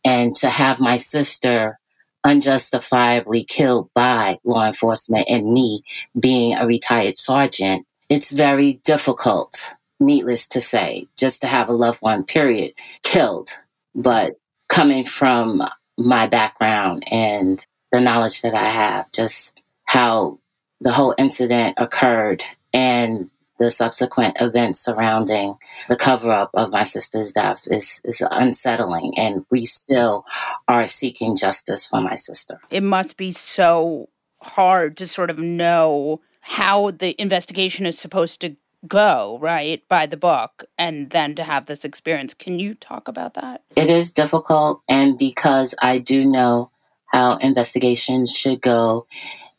And 0.03 0.36
to 0.38 0.49
have 0.49 0.79
my 0.79 0.97
sister 0.97 1.79
unjustifiably 2.23 3.45
killed 3.45 3.89
by 3.93 4.38
law 4.43 4.65
enforcement 4.65 5.27
and 5.29 5.53
me 5.53 5.84
being 6.19 6.55
a 6.55 6.65
retired 6.65 7.17
sergeant, 7.17 7.86
it's 8.10 8.32
very 8.32 8.82
difficult, 8.86 9.71
needless 9.99 10.47
to 10.49 10.62
say, 10.62 11.08
just 11.17 11.41
to 11.41 11.47
have 11.47 11.69
a 11.69 11.73
loved 11.73 12.01
one, 12.01 12.23
period, 12.23 12.73
killed. 13.03 13.51
But 13.95 14.34
coming 14.67 15.03
from 15.03 15.63
my 15.97 16.27
background 16.27 17.03
and 17.12 17.65
the 17.91 17.99
knowledge 18.01 18.41
that 18.41 18.55
I 18.55 18.69
have, 18.69 19.12
just 19.12 19.60
how 19.86 20.38
the 20.81 20.91
whole 20.91 21.15
incident 21.17 21.75
occurred 21.77 22.43
and 22.73 23.29
the 23.59 23.69
subsequent 23.69 24.37
events 24.39 24.81
surrounding 24.81 25.57
the 25.89 25.97
cover 25.97 26.31
up 26.31 26.49
of 26.53 26.69
my 26.71 26.85
sister's 26.85 27.33
death 27.33 27.61
is, 27.67 28.01
is 28.05 28.23
unsettling. 28.31 29.13
And 29.17 29.45
we 29.51 29.65
still 29.65 30.25
are 30.67 30.87
seeking 30.87 31.35
justice 31.35 31.85
for 31.85 31.99
my 31.99 32.15
sister. 32.15 32.59
It 32.71 32.83
must 32.83 33.17
be 33.17 33.31
so 33.31 34.07
hard 34.41 34.95
to 34.97 35.07
sort 35.07 35.29
of 35.29 35.37
know 35.37 36.21
how 36.39 36.91
the 36.91 37.21
investigation 37.21 37.85
is 37.85 37.99
supposed 37.99 38.39
to 38.41 38.55
go, 38.87 39.37
right, 39.41 39.85
by 39.89 40.05
the 40.05 40.15
book, 40.15 40.63
and 40.77 41.09
then 41.09 41.35
to 41.35 41.43
have 41.43 41.65
this 41.65 41.83
experience. 41.83 42.33
Can 42.33 42.59
you 42.59 42.75
talk 42.75 43.09
about 43.09 43.33
that? 43.33 43.63
It 43.75 43.89
is 43.89 44.13
difficult. 44.13 44.81
And 44.87 45.17
because 45.17 45.75
I 45.81 45.97
do 45.97 46.25
know 46.25 46.71
how 47.07 47.35
investigations 47.37 48.33
should 48.33 48.61
go 48.61 49.05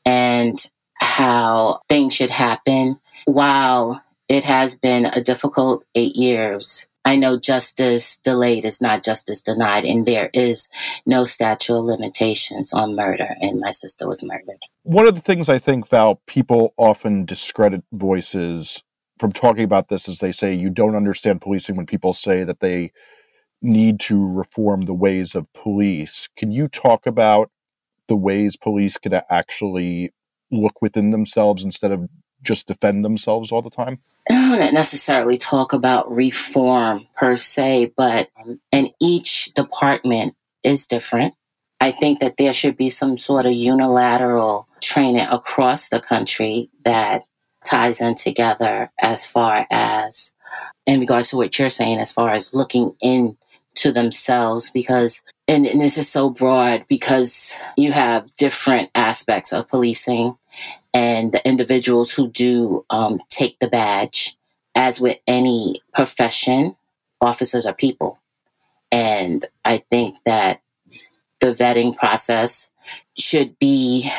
and 0.06 0.58
how 1.00 1.80
things 1.88 2.14
should 2.14 2.30
happen, 2.30 2.98
while 3.24 4.02
it 4.28 4.44
has 4.44 4.76
been 4.76 5.06
a 5.06 5.22
difficult 5.22 5.84
eight 5.94 6.14
years, 6.14 6.88
I 7.04 7.16
know 7.16 7.38
justice 7.38 8.18
delayed 8.18 8.64
is 8.64 8.80
not 8.80 9.02
justice 9.02 9.42
denied, 9.42 9.84
and 9.84 10.06
there 10.06 10.30
is 10.34 10.68
no 11.06 11.24
statute 11.24 11.74
of 11.74 11.84
limitations 11.84 12.72
on 12.72 12.94
murder, 12.94 13.36
and 13.40 13.58
my 13.58 13.70
sister 13.70 14.06
was 14.06 14.22
murdered. 14.22 14.58
One 14.82 15.06
of 15.06 15.14
the 15.14 15.20
things 15.20 15.48
I 15.48 15.58
think, 15.58 15.88
Val, 15.88 16.20
people 16.26 16.74
often 16.76 17.24
discredit 17.24 17.82
voices 17.92 18.82
from 19.18 19.32
talking 19.32 19.64
about 19.64 19.88
this 19.88 20.08
is 20.08 20.18
they 20.18 20.32
say 20.32 20.54
you 20.54 20.70
don't 20.70 20.94
understand 20.94 21.40
policing 21.40 21.76
when 21.76 21.86
people 21.86 22.14
say 22.14 22.44
that 22.44 22.60
they 22.60 22.92
need 23.62 24.00
to 24.00 24.26
reform 24.26 24.82
the 24.82 24.94
ways 24.94 25.34
of 25.34 25.52
police. 25.52 26.28
Can 26.36 26.52
you 26.52 26.68
talk 26.68 27.06
about 27.06 27.50
the 28.08 28.16
ways 28.16 28.56
police 28.56 28.96
could 28.96 29.14
actually 29.28 30.12
look 30.50 30.82
within 30.82 31.10
themselves 31.10 31.64
instead 31.64 31.92
of 31.92 32.08
just 32.42 32.66
defend 32.66 33.04
themselves 33.04 33.52
all 33.52 33.62
the 33.62 33.70
time? 33.70 33.98
I 34.28 34.56
don't 34.56 34.74
necessarily 34.74 35.36
talk 35.36 35.72
about 35.72 36.10
reform 36.10 37.06
per 37.16 37.36
se, 37.36 37.92
but 37.96 38.28
um, 38.40 38.60
in 38.72 38.90
each 39.00 39.52
department 39.54 40.34
is 40.62 40.86
different. 40.86 41.34
I 41.80 41.92
think 41.92 42.20
that 42.20 42.36
there 42.36 42.52
should 42.52 42.76
be 42.76 42.90
some 42.90 43.16
sort 43.16 43.46
of 43.46 43.52
unilateral 43.52 44.68
training 44.82 45.26
across 45.30 45.88
the 45.88 46.00
country 46.00 46.70
that 46.84 47.22
ties 47.64 48.00
in 48.00 48.14
together 48.14 48.90
as 49.00 49.26
far 49.26 49.66
as 49.70 50.32
in 50.86 51.00
regards 51.00 51.30
to 51.30 51.36
what 51.36 51.58
you're 51.58 51.70
saying, 51.70 51.98
as 51.98 52.12
far 52.12 52.30
as 52.30 52.54
looking 52.54 52.94
into 53.00 53.92
themselves, 53.92 54.70
because 54.70 55.22
and, 55.48 55.66
and 55.66 55.80
this 55.80 55.98
is 55.98 56.08
so 56.08 56.30
broad 56.30 56.84
because 56.88 57.56
you 57.76 57.92
have 57.92 58.34
different 58.36 58.90
aspects 58.94 59.52
of 59.52 59.68
policing 59.68 60.36
and 60.92 61.32
the 61.32 61.46
individuals 61.46 62.10
who 62.10 62.28
do 62.28 62.84
um, 62.90 63.20
take 63.30 63.58
the 63.60 63.68
badge. 63.68 64.36
As 64.74 65.00
with 65.00 65.18
any 65.26 65.82
profession, 65.92 66.76
officers 67.20 67.66
are 67.66 67.74
people. 67.74 68.20
And 68.92 69.46
I 69.64 69.78
think 69.78 70.16
that 70.24 70.62
the 71.40 71.54
vetting 71.54 71.96
process 71.96 72.70
should 73.18 73.58
be 73.58 74.10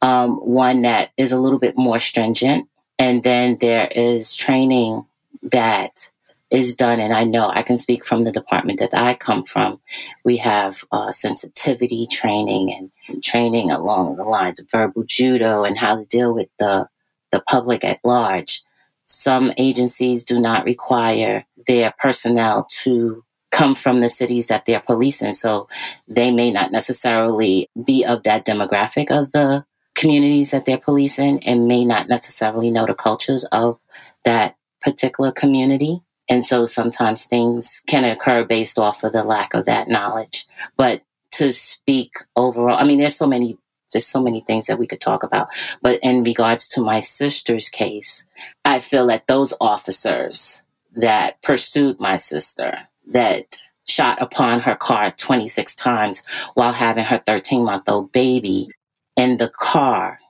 um, 0.00 0.36
one 0.36 0.82
that 0.82 1.10
is 1.16 1.32
a 1.32 1.40
little 1.40 1.58
bit 1.58 1.76
more 1.76 2.00
stringent. 2.00 2.68
And 2.98 3.22
then 3.22 3.58
there 3.60 3.86
is 3.86 4.36
training 4.36 5.06
that 5.42 6.10
is 6.52 6.76
done. 6.76 7.00
And 7.00 7.12
I 7.12 7.24
know 7.24 7.48
I 7.48 7.62
can 7.62 7.78
speak 7.78 8.04
from 8.04 8.24
the 8.24 8.32
department 8.32 8.78
that 8.80 8.90
I 8.92 9.14
come 9.14 9.44
from. 9.44 9.80
We 10.24 10.36
have 10.36 10.84
uh, 10.92 11.10
sensitivity 11.10 12.06
training 12.06 12.90
and 13.08 13.24
training 13.24 13.70
along 13.70 14.16
the 14.16 14.24
lines 14.24 14.60
of 14.60 14.70
verbal 14.70 15.04
judo 15.04 15.64
and 15.64 15.78
how 15.78 15.96
to 15.96 16.04
deal 16.04 16.34
with 16.34 16.50
the, 16.58 16.86
the 17.32 17.40
public 17.48 17.84
at 17.84 18.00
large. 18.04 18.62
Some 19.06 19.52
agencies 19.56 20.24
do 20.24 20.38
not 20.38 20.64
require 20.64 21.44
their 21.66 21.94
personnel 21.98 22.66
to 22.82 23.24
come 23.50 23.74
from 23.74 24.00
the 24.00 24.08
cities 24.08 24.46
that 24.46 24.64
they're 24.66 24.80
policing. 24.80 25.32
So 25.32 25.68
they 26.08 26.30
may 26.30 26.50
not 26.50 26.70
necessarily 26.70 27.70
be 27.84 28.04
of 28.04 28.22
that 28.24 28.46
demographic 28.46 29.10
of 29.10 29.32
the 29.32 29.64
communities 29.94 30.50
that 30.50 30.64
they're 30.64 30.78
policing 30.78 31.44
and 31.44 31.68
may 31.68 31.84
not 31.84 32.08
necessarily 32.08 32.70
know 32.70 32.86
the 32.86 32.94
cultures 32.94 33.44
of 33.52 33.80
that 34.24 34.56
particular 34.80 35.32
community. 35.32 36.00
And 36.28 36.44
so 36.44 36.66
sometimes 36.66 37.26
things 37.26 37.82
can 37.86 38.04
occur 38.04 38.44
based 38.44 38.78
off 38.78 39.02
of 39.04 39.12
the 39.12 39.24
lack 39.24 39.54
of 39.54 39.66
that 39.66 39.88
knowledge. 39.88 40.46
But 40.76 41.02
to 41.32 41.52
speak 41.52 42.12
overall, 42.36 42.78
I 42.78 42.84
mean, 42.84 42.98
there's 42.98 43.16
so 43.16 43.26
many, 43.26 43.58
there's 43.92 44.06
so 44.06 44.22
many 44.22 44.40
things 44.40 44.66
that 44.66 44.78
we 44.78 44.86
could 44.86 45.00
talk 45.00 45.22
about. 45.22 45.48
But 45.80 46.00
in 46.02 46.22
regards 46.22 46.68
to 46.68 46.80
my 46.80 47.00
sister's 47.00 47.68
case, 47.68 48.24
I 48.64 48.80
feel 48.80 49.06
that 49.08 49.26
those 49.26 49.52
officers 49.60 50.62
that 50.94 51.42
pursued 51.42 51.98
my 51.98 52.18
sister, 52.18 52.78
that 53.08 53.58
shot 53.88 54.22
upon 54.22 54.60
her 54.60 54.76
car 54.76 55.10
26 55.10 55.74
times 55.74 56.22
while 56.54 56.72
having 56.72 57.04
her 57.04 57.20
13 57.26 57.64
month 57.64 57.88
old 57.88 58.12
baby 58.12 58.70
in 59.16 59.38
the 59.38 59.48
car, 59.48 60.20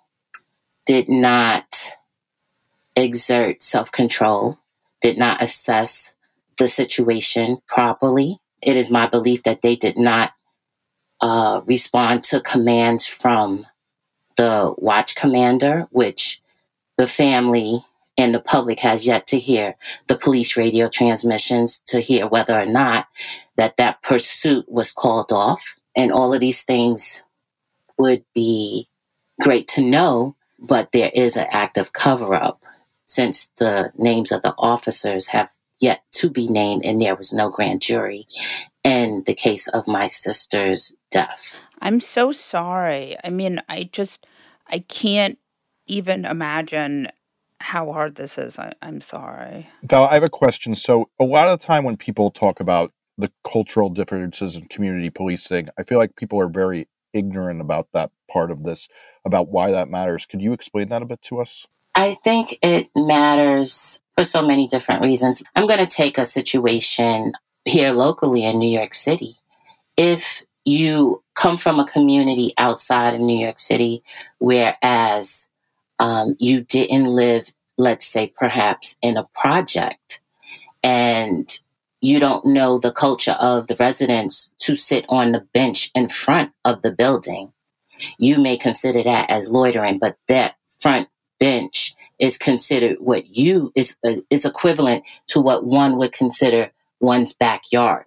did 0.87 1.09
not 1.09 1.91
exert 2.97 3.63
self 3.63 3.93
control 3.93 4.59
did 5.03 5.19
not 5.19 5.43
assess 5.43 6.15
the 6.59 6.69
situation 6.69 7.59
properly. 7.67 8.39
It 8.63 8.77
is 8.77 8.91
my 8.91 9.07
belief 9.07 9.43
that 9.43 9.63
they 9.63 9.77
did 9.77 9.99
not 9.99 10.33
uh, 11.21 11.61
respond 11.67 12.25
to 12.25 12.41
commands 12.41 13.07
from 13.07 13.67
the 14.37 14.75
watch 14.79 15.15
commander, 15.15 15.87
which 15.91 16.41
the 16.97 17.07
family 17.07 17.85
and 18.19 18.35
the 18.35 18.41
public 18.41 18.79
has 18.81 19.07
yet 19.07 19.27
to 19.27 19.39
hear 19.39 19.75
the 20.07 20.17
police 20.17 20.57
radio 20.57 20.89
transmissions 20.89 21.81
to 21.87 22.01
hear 22.01 22.27
whether 22.27 22.59
or 22.59 22.67
not 22.67 23.09
that 23.57 23.77
that 23.77 24.03
pursuit 24.03 24.71
was 24.71 24.93
called 24.93 25.33
off. 25.33 25.63
And 25.97 26.13
all 26.13 26.33
of 26.33 26.41
these 26.41 26.63
things 26.63 27.23
would 27.99 28.25
be 28.35 28.89
great 29.41 29.69
to 29.69 29.83
know, 29.83 30.37
but 30.59 30.93
there 30.93 31.11
is 31.15 31.37
an 31.37 31.47
active 31.51 31.93
cover 31.93 32.35
up 32.35 32.62
since 33.13 33.51
the 33.59 33.93
names 33.99 34.33
of 34.33 34.41
the 34.41 34.55
officers 34.57 35.27
have 35.27 35.51
yet 35.79 36.03
to 36.13 36.31
be 36.31 36.49
named 36.49 36.83
and 36.83 36.99
there 36.99 37.15
was 37.15 37.31
no 37.31 37.51
grand 37.51 37.83
jury 37.83 38.27
in 38.85 39.23
the 39.27 39.35
case 39.35 39.69
of 39.69 39.87
my 39.87 40.09
sister's 40.09 40.95
death. 41.11 41.53
I'm 41.83 42.01
so 42.01 42.33
sorry. 42.33 43.19
I 43.23 43.29
mean, 43.29 43.61
I 43.69 43.91
just, 43.93 44.27
I 44.67 44.79
can't 44.79 45.39
even 45.87 46.25
imagine 46.25 47.09
how 47.61 47.93
hard 47.93 48.15
this 48.15 48.39
is. 48.39 48.59
I, 48.59 48.73
am 48.81 49.03
sorry. 49.03 49.69
Val, 49.83 50.05
I 50.05 50.15
have 50.15 50.23
a 50.23 50.31
question. 50.31 50.75
So, 50.75 51.11
a 51.21 51.25
lot 51.25 51.49
of 51.49 51.61
the 51.61 51.67
time 51.67 51.85
when 51.85 51.99
people 51.99 52.31
talk 52.31 52.61
about 52.61 52.93
the 53.19 53.31
cultural 53.45 53.91
differences 53.91 54.57
in 54.57 54.69
community 54.69 55.11
policing, 55.11 55.69
I 55.79 55.83
feel 55.83 55.99
like 55.99 56.17
people 56.17 56.41
are 56.41 56.49
very 56.49 56.89
ignorant 57.13 57.61
about 57.61 57.89
that 57.93 58.11
part 58.31 58.51
of 58.51 58.63
this, 58.63 58.89
about 59.27 59.49
why 59.49 59.71
that 59.71 59.91
matters. 59.91 60.25
Could 60.25 60.41
you 60.41 60.55
explain 60.55 60.89
that 60.89 61.03
a 61.03 61.05
bit 61.05 61.21
to 61.23 61.41
us? 61.41 61.67
I 61.95 62.15
think 62.25 62.59
it 62.63 62.91
matters 62.97 64.01
for 64.15 64.25
so 64.25 64.43
many 64.43 64.67
different 64.67 65.03
reasons. 65.03 65.43
I'm 65.55 65.67
going 65.67 65.79
to 65.79 65.87
take 65.87 66.19
a 66.19 66.27
situation 66.27 67.33
here 67.65 67.93
locally 67.93 68.45
in 68.45 68.59
New 68.59 68.69
York 68.69 68.95
City. 68.95 69.37
If 69.97 70.43
you 70.65 71.23
come 71.35 71.57
from 71.57 71.79
a 71.79 71.89
community 71.89 72.55
outside 72.57 73.15
of 73.15 73.21
New 73.21 73.39
York 73.39 73.59
City, 73.59 74.03
whereas 74.39 75.49
um, 75.99 76.37
you 76.39 76.63
didn't 76.63 77.07
live, 77.07 77.53
let's 77.77 78.07
say, 78.07 78.33
perhaps 78.37 78.97
in 79.03 79.17
a 79.17 79.29
project, 79.35 80.21
and 80.83 81.59
you 82.01 82.19
don't 82.19 82.45
know 82.45 82.79
the 82.79 82.93
culture 82.93 83.33
of 83.33 83.67
the 83.67 83.77
residents 83.77 84.51
to 84.59 84.77
sit 84.77 85.07
on 85.09 85.33
the 85.33 85.47
bench 85.55 85.91
in 85.95 86.09
front 86.09 86.53
of 86.65 86.83
the 86.83 86.91
building, 86.91 87.53
you 88.19 88.39
may 88.39 88.57
consider 88.57 89.03
that 89.05 89.31
as 89.31 89.51
loitering, 89.51 89.99
but 89.99 90.17
that 90.27 90.57
front 90.81 91.09
bench 91.43 91.97
is 92.21 92.39
considered 92.39 92.99
what 93.01 93.37
you 93.37 93.73
is 93.75 93.97
uh, 94.07 94.15
is 94.31 94.45
equivalent 94.45 95.03
to 95.27 95.41
what 95.41 95.67
one 95.67 95.99
would 95.99 96.13
consider 96.13 96.71
one's 97.01 97.35
backyard. 97.35 98.07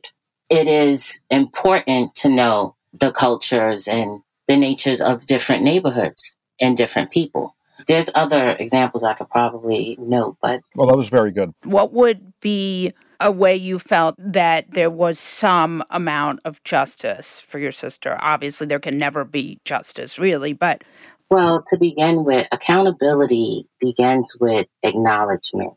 It 0.49 0.69
is 0.69 1.19
important 1.29 2.15
to 2.15 2.29
know 2.29 2.75
the 2.93 3.11
cultures 3.11 3.89
and 3.89 4.21
the 4.47 4.55
natures 4.55 5.01
of 5.01 5.25
different 5.25 5.63
neighborhoods 5.63 6.37
and 6.61 6.77
different 6.77 7.11
people. 7.11 7.55
There's 7.87 8.09
other 8.15 8.55
examples 8.57 9.03
I 9.03 9.15
could 9.15 9.29
probably 9.29 9.97
note, 9.99 10.37
but 10.41 10.61
well, 10.75 10.87
that 10.87 10.95
was 10.95 11.09
very 11.09 11.31
good. 11.31 11.53
What 11.65 11.91
would 11.91 12.31
be 12.39 12.93
a 13.19 13.31
way 13.31 13.55
you 13.55 13.79
felt 13.79 14.15
that 14.17 14.71
there 14.71 14.89
was 14.89 15.19
some 15.19 15.83
amount 15.89 16.39
of 16.45 16.63
justice 16.63 17.41
for 17.41 17.59
your 17.59 17.71
sister? 17.73 18.17
Obviously, 18.21 18.65
there 18.67 18.79
can 18.79 18.97
never 18.97 19.25
be 19.25 19.59
justice, 19.65 20.17
really, 20.17 20.53
but 20.53 20.83
well, 21.29 21.63
to 21.67 21.77
begin 21.77 22.23
with, 22.23 22.47
accountability 22.51 23.67
begins 23.79 24.35
with 24.39 24.67
acknowledgement 24.83 25.73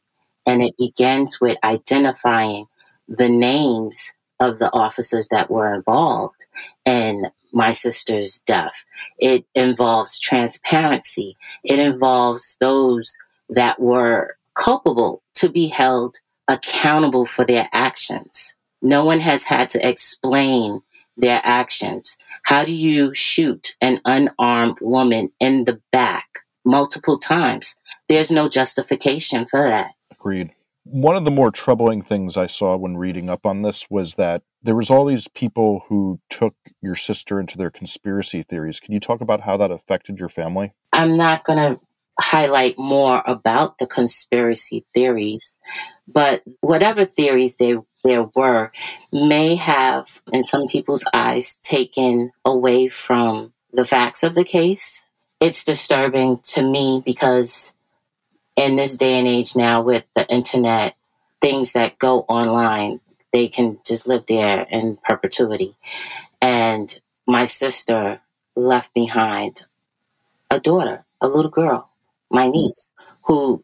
and 0.47 0.63
it 0.63 0.75
begins 0.79 1.41
with 1.41 1.57
identifying 1.65 2.67
the 3.09 3.29
names 3.29 4.15
of 4.41 4.59
the 4.59 4.73
officers 4.73 5.29
that 5.29 5.51
were 5.51 5.75
involved 5.75 6.47
in 6.85 7.27
my 7.53 7.73
sister's 7.73 8.41
death. 8.47 8.85
It 9.19 9.45
involves 9.55 10.21
transparency. 10.21 11.37
It 11.65 11.79
involves 11.79 12.57
those 12.61 13.17
that 13.49 13.81
were 13.81 14.37
culpable 14.55 15.23
to 15.37 15.49
be 15.49 15.69
held 15.69 16.17
accountable 16.47 17.27
for 17.27 17.45
their 17.45 17.69
actions. 17.73 18.55
No 18.81 19.05
one 19.05 19.21
has 19.21 19.45
had 19.45 19.71
to 19.71 19.89
explain 19.89 20.83
their 21.19 21.41
actions. 21.45 22.17
How 22.45 22.65
do 22.65 22.73
you 22.73 23.13
shoot 23.13 23.77
an 23.81 24.01
unarmed 24.05 24.79
woman 24.81 25.31
in 25.41 25.65
the 25.65 25.81
back 25.93 26.27
multiple 26.65 27.19
times? 27.19 27.77
There's 28.09 28.31
no 28.31 28.49
justification 28.49 29.47
for 29.47 29.69
that. 29.69 29.91
Agreed. 30.11 30.53
One 30.85 31.17
of 31.17 31.27
the 31.27 31.31
more 31.31 31.51
troubling 31.51 32.01
things 32.01 32.39
I 32.39 32.47
saw 32.47 32.77
when 32.77 32.97
reading 32.97 33.29
up 33.29 33.45
on 33.45 33.61
this 33.61 33.91
was 33.91 34.15
that 34.15 34.43
there 34.63 34.77
was 34.77 34.91
all 34.91 35.05
these 35.05 35.29
people 35.29 35.85
who 35.89 36.19
took 36.31 36.55
your 36.81 36.97
sister 36.97 37.39
into 37.39 37.59
their 37.59 37.71
conspiracy 37.71 38.43
theories. 38.43 38.81
Can 38.81 38.95
you 38.95 39.01
talk 39.01 39.21
about 39.21 39.43
how 39.43 39.59
that 39.59 39.71
affected 39.71 40.19
your 40.19 40.31
family? 40.31 40.73
I'm 40.93 41.17
not 41.17 41.45
going 41.45 41.59
to 41.59 41.81
highlight 42.21 42.79
more 42.79 43.23
about 43.27 43.79
the 43.79 43.87
conspiracy 43.87 44.87
theories, 44.95 45.57
but 46.07 46.43
whatever 46.61 47.05
theories 47.05 47.55
they 47.57 47.77
there 48.05 48.25
were 48.35 48.73
may 49.13 49.57
have, 49.57 50.07
in 50.33 50.45
some 50.45 50.69
people's 50.69 51.05
eyes, 51.13 51.57
taken 51.57 52.33
away 52.45 52.89
from 52.89 53.53
the 53.73 53.85
facts 53.85 54.23
of 54.23 54.35
the 54.35 54.45
case. 54.45 55.05
It's 55.41 55.65
disturbing 55.65 56.41
to 56.47 56.63
me 56.63 57.03
because 57.05 57.75
in 58.57 58.77
this 58.77 58.97
day 58.97 59.19
and 59.19 59.29
age 59.29 59.55
now 59.55 59.83
with 59.83 60.05
the 60.17 60.29
internet, 60.29 60.97
things 61.41 61.73
that 61.73 61.99
go 61.99 62.21
online, 62.23 63.01
they 63.33 63.49
can 63.49 63.79
just 63.87 64.07
live 64.07 64.25
there 64.27 64.63
in 64.63 64.99
perpetuity. 65.05 65.77
And 66.41 66.99
my 67.27 67.47
sister 67.47 68.21
left 68.57 68.95
behind 68.95 69.67
a 70.51 70.59
daughter, 70.59 71.05
a 71.21 71.29
little 71.29 71.51
girl, 71.51 71.91
my 72.31 72.49
niece, 72.49 72.91
who 73.23 73.63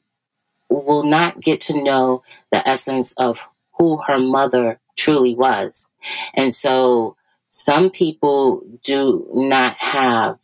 will 0.68 1.04
not 1.04 1.40
get 1.40 1.60
to 1.62 1.82
know 1.82 2.22
the 2.52 2.66
essence 2.68 3.12
of 3.14 3.40
who 3.78 4.00
her 4.06 4.18
mother 4.18 4.80
truly 4.96 5.34
was. 5.34 5.88
And 6.34 6.54
so 6.54 7.16
some 7.50 7.90
people 7.90 8.62
do 8.84 9.28
not 9.32 9.76
have 9.76 10.38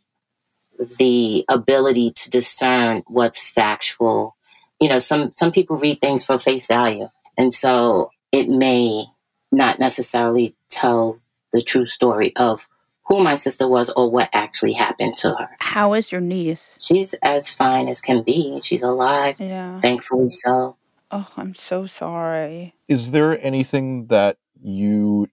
the 0.97 1.45
ability 1.49 2.11
to 2.11 2.29
discern 2.29 3.03
what's 3.07 3.39
factual. 3.39 4.35
You 4.79 4.89
know, 4.89 4.99
some, 4.99 5.33
some 5.35 5.51
people 5.51 5.77
read 5.77 6.01
things 6.01 6.23
for 6.23 6.39
face 6.39 6.67
value. 6.67 7.09
And 7.37 7.53
so 7.53 8.11
it 8.31 8.49
may 8.49 9.05
not 9.51 9.79
necessarily 9.79 10.55
tell 10.69 11.19
the 11.53 11.61
true 11.61 11.85
story 11.85 12.35
of 12.35 12.65
who 13.05 13.23
my 13.23 13.35
sister 13.35 13.67
was 13.67 13.89
or 13.89 14.09
what 14.09 14.29
actually 14.31 14.73
happened 14.73 15.17
to 15.17 15.29
her. 15.31 15.49
How 15.59 15.93
is 15.93 16.11
your 16.11 16.21
niece? 16.21 16.77
She's 16.81 17.13
as 17.21 17.49
fine 17.51 17.89
as 17.89 18.01
can 18.01 18.23
be. 18.23 18.61
She's 18.61 18.83
alive. 18.83 19.35
Yeah. 19.39 19.81
Thankfully 19.81 20.29
so. 20.29 20.77
Oh, 21.11 21.27
I'm 21.35 21.55
so 21.55 21.85
sorry. 21.85 22.73
Is 22.87 23.11
there 23.11 23.43
anything 23.45 24.07
that 24.07 24.37
you 24.61 25.27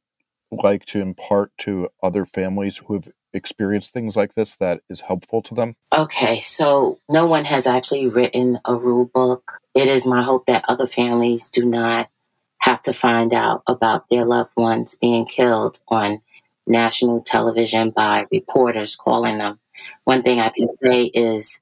like 0.51 0.85
to 0.87 1.01
impart 1.01 1.53
to 1.59 1.89
other 2.03 2.25
families 2.25 2.79
who 2.79 2.95
have 2.95 3.09
experienced 3.33 3.93
things 3.93 4.17
like 4.17 4.35
this 4.35 4.57
that 4.57 4.81
is 4.89 5.03
helpful 5.03 5.43
to 5.43 5.55
them? 5.55 5.77
Okay, 5.93 6.41
so 6.41 6.99
no 7.09 7.27
one 7.27 7.45
has 7.45 7.67
actually 7.67 8.09
written 8.09 8.59
a 8.65 8.75
rule 8.75 9.05
book. 9.05 9.61
It 9.75 9.89
is 9.89 10.07
my 10.07 10.23
hope 10.23 10.47
that 10.47 10.65
other 10.67 10.87
families 10.87 11.51
do 11.51 11.65
not 11.65 12.11
have 12.59 12.83
to 12.83 12.93
find 12.93 13.33
out 13.33 13.63
about 13.67 14.09
their 14.11 14.25
loved 14.25 14.53
ones 14.57 14.97
being 15.01 15.27
killed 15.27 15.81
on 15.89 16.21
national 16.67 17.23
television 17.23 17.91
by 17.91 18.27
reporters 18.33 18.97
calling 18.97 19.39
them. 19.39 19.61
One 20.05 20.23
thing 20.23 20.41
I 20.41 20.49
can 20.49 20.69
say 20.69 21.05
is 21.05 21.61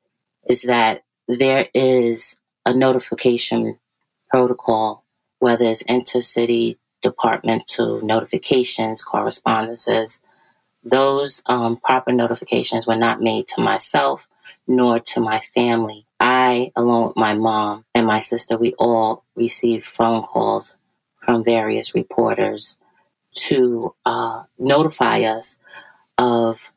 is 0.49 0.63
that 0.63 1.03
there 1.29 1.69
is 1.75 2.37
a 2.65 2.73
notification 2.73 3.79
protocol, 4.31 5.05
whether 5.39 5.65
it's 5.65 5.83
intercity 5.85 6.79
departmental 7.03 8.01
notifications, 8.03 9.03
correspondences, 9.03 10.21
those 10.83 11.43
um, 11.47 11.77
proper 11.77 12.13
notifications 12.13 12.87
were 12.87 12.97
not 12.97 13.21
made 13.21 13.49
to 13.49 13.61
myself 13.61 14.27
nor 14.67 15.01
to 15.01 15.21
my 15.21 15.41
family. 15.55 16.07
I, 16.19 16.71
along 16.77 17.09
with 17.09 17.17
my 17.17 17.35
mom 17.35 17.85
and 17.95 18.07
my 18.07 18.21
sister, 18.21 18.57
we 18.57 18.75
all 18.75 19.25
received 19.35 19.87
phone 19.87 20.23
calls 20.23 20.77
from 21.23 21.45
various 21.45 21.95
reporters 21.95 22.79
to 23.35 23.95
uh, 24.05 24.45
notify 24.59 25.21
us 25.21 25.59
of 26.19 26.73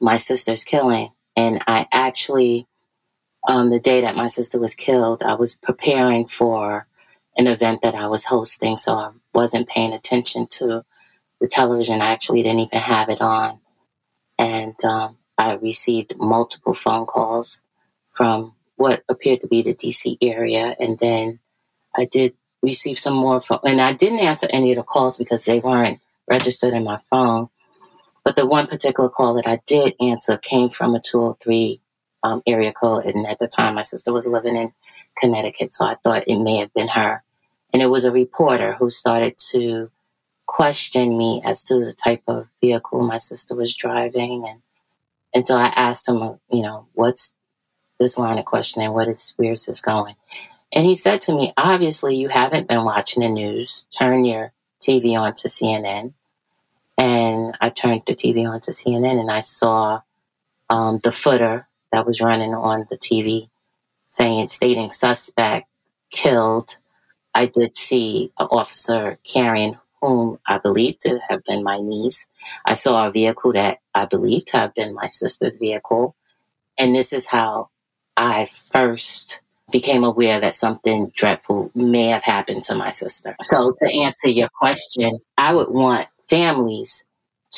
my 0.00 0.18
sister's 0.18 0.64
killing. 0.64 1.10
And 1.34 1.62
I 1.66 1.86
actually, 1.92 2.66
um, 3.46 3.70
the 3.70 3.80
day 3.80 4.00
that 4.02 4.16
my 4.16 4.28
sister 4.28 4.58
was 4.58 4.74
killed, 4.74 5.22
I 5.22 5.34
was 5.34 5.56
preparing 5.56 6.26
for 6.26 6.86
an 7.36 7.46
event 7.46 7.82
that 7.82 7.94
I 7.94 8.08
was 8.08 8.24
hosting, 8.24 8.76
so 8.76 8.94
I 8.94 9.10
wasn't 9.34 9.68
paying 9.68 9.92
attention 9.92 10.46
to 10.52 10.84
the 11.40 11.48
television. 11.48 12.00
I 12.00 12.06
actually 12.06 12.42
didn't 12.42 12.60
even 12.60 12.80
have 12.80 13.08
it 13.08 13.20
on. 13.20 13.60
And 14.38 14.74
um, 14.84 15.18
I 15.38 15.54
received 15.54 16.16
multiple 16.18 16.74
phone 16.74 17.06
calls 17.06 17.62
from 18.10 18.54
what 18.76 19.02
appeared 19.08 19.42
to 19.42 19.48
be 19.48 19.62
the 19.62 19.74
DC 19.74 20.18
area. 20.22 20.74
And 20.78 20.98
then 20.98 21.38
I 21.94 22.06
did 22.06 22.34
receive 22.62 22.98
some 22.98 23.14
more 23.14 23.40
phone, 23.40 23.60
and 23.64 23.80
I 23.80 23.92
didn't 23.92 24.20
answer 24.20 24.48
any 24.50 24.72
of 24.72 24.76
the 24.76 24.82
calls 24.82 25.16
because 25.16 25.44
they 25.44 25.60
weren't 25.60 26.00
registered 26.28 26.74
in 26.74 26.84
my 26.84 26.98
phone. 27.10 27.48
But 28.24 28.34
the 28.34 28.46
one 28.46 28.66
particular 28.66 29.08
call 29.08 29.34
that 29.34 29.46
I 29.46 29.60
did 29.66 29.94
answer 30.00 30.36
came 30.36 30.70
from 30.70 30.96
a 30.96 31.00
203 31.00 31.80
um, 32.22 32.42
area 32.46 32.72
code. 32.72 33.06
And 33.06 33.26
at 33.26 33.38
the 33.38 33.48
time, 33.48 33.74
my 33.74 33.82
sister 33.82 34.12
was 34.12 34.26
living 34.26 34.56
in 34.56 34.72
Connecticut, 35.18 35.74
so 35.74 35.84
I 35.86 35.96
thought 35.96 36.24
it 36.26 36.38
may 36.38 36.58
have 36.58 36.72
been 36.74 36.88
her. 36.88 37.22
And 37.72 37.82
it 37.82 37.86
was 37.86 38.04
a 38.04 38.12
reporter 38.12 38.74
who 38.74 38.90
started 38.90 39.36
to 39.50 39.90
question 40.46 41.18
me 41.18 41.42
as 41.44 41.64
to 41.64 41.84
the 41.84 41.92
type 41.92 42.22
of 42.26 42.48
vehicle 42.60 43.02
my 43.02 43.18
sister 43.18 43.54
was 43.54 43.74
driving. 43.74 44.46
And, 44.48 44.62
and 45.34 45.46
so 45.46 45.56
I 45.56 45.66
asked 45.66 46.08
him, 46.08 46.38
you 46.50 46.62
know, 46.62 46.86
what's 46.94 47.34
this 47.98 48.18
line 48.18 48.38
of 48.38 48.44
questioning? 48.44 48.92
What 48.92 49.08
is, 49.08 49.34
where's 49.36 49.66
this 49.66 49.80
going? 49.80 50.14
And 50.72 50.86
he 50.86 50.94
said 50.94 51.22
to 51.22 51.34
me, 51.34 51.52
obviously, 51.56 52.16
you 52.16 52.28
haven't 52.28 52.68
been 52.68 52.84
watching 52.84 53.22
the 53.22 53.28
news. 53.28 53.86
Turn 53.96 54.24
your 54.24 54.52
TV 54.82 55.18
on 55.18 55.34
to 55.34 55.48
CNN. 55.48 56.14
And 56.98 57.56
I 57.60 57.70
turned 57.70 58.02
the 58.06 58.14
TV 58.14 58.48
on 58.48 58.60
to 58.62 58.70
CNN 58.70 59.20
and 59.20 59.30
I 59.30 59.42
saw 59.42 60.00
um, 60.70 61.00
the 61.02 61.12
footer 61.12 61.65
that 61.92 62.06
was 62.06 62.20
running 62.20 62.54
on 62.54 62.86
the 62.90 62.98
TV 62.98 63.48
saying, 64.08 64.48
stating 64.48 64.90
suspect 64.90 65.68
killed 66.10 66.76
I 67.36 67.44
did 67.44 67.76
see 67.76 68.32
an 68.38 68.46
officer 68.50 69.18
carrying 69.22 69.76
whom 70.00 70.38
I 70.46 70.56
believe 70.56 70.98
to 71.00 71.20
have 71.28 71.44
been 71.44 71.62
my 71.62 71.78
niece. 71.78 72.28
I 72.64 72.72
saw 72.72 73.06
a 73.06 73.10
vehicle 73.10 73.52
that 73.52 73.80
I 73.94 74.06
believe 74.06 74.46
to 74.46 74.56
have 74.56 74.74
been 74.74 74.94
my 74.94 75.08
sister's 75.08 75.58
vehicle. 75.58 76.16
And 76.78 76.94
this 76.94 77.12
is 77.12 77.26
how 77.26 77.68
I 78.16 78.48
first 78.70 79.42
became 79.70 80.02
aware 80.02 80.40
that 80.40 80.54
something 80.54 81.12
dreadful 81.14 81.70
may 81.74 82.06
have 82.06 82.22
happened 82.22 82.62
to 82.64 82.74
my 82.74 82.90
sister. 82.90 83.36
So, 83.42 83.74
to 83.82 83.92
answer 84.00 84.30
your 84.30 84.48
question, 84.58 85.18
I 85.36 85.52
would 85.52 85.68
want 85.68 86.08
families 86.30 87.04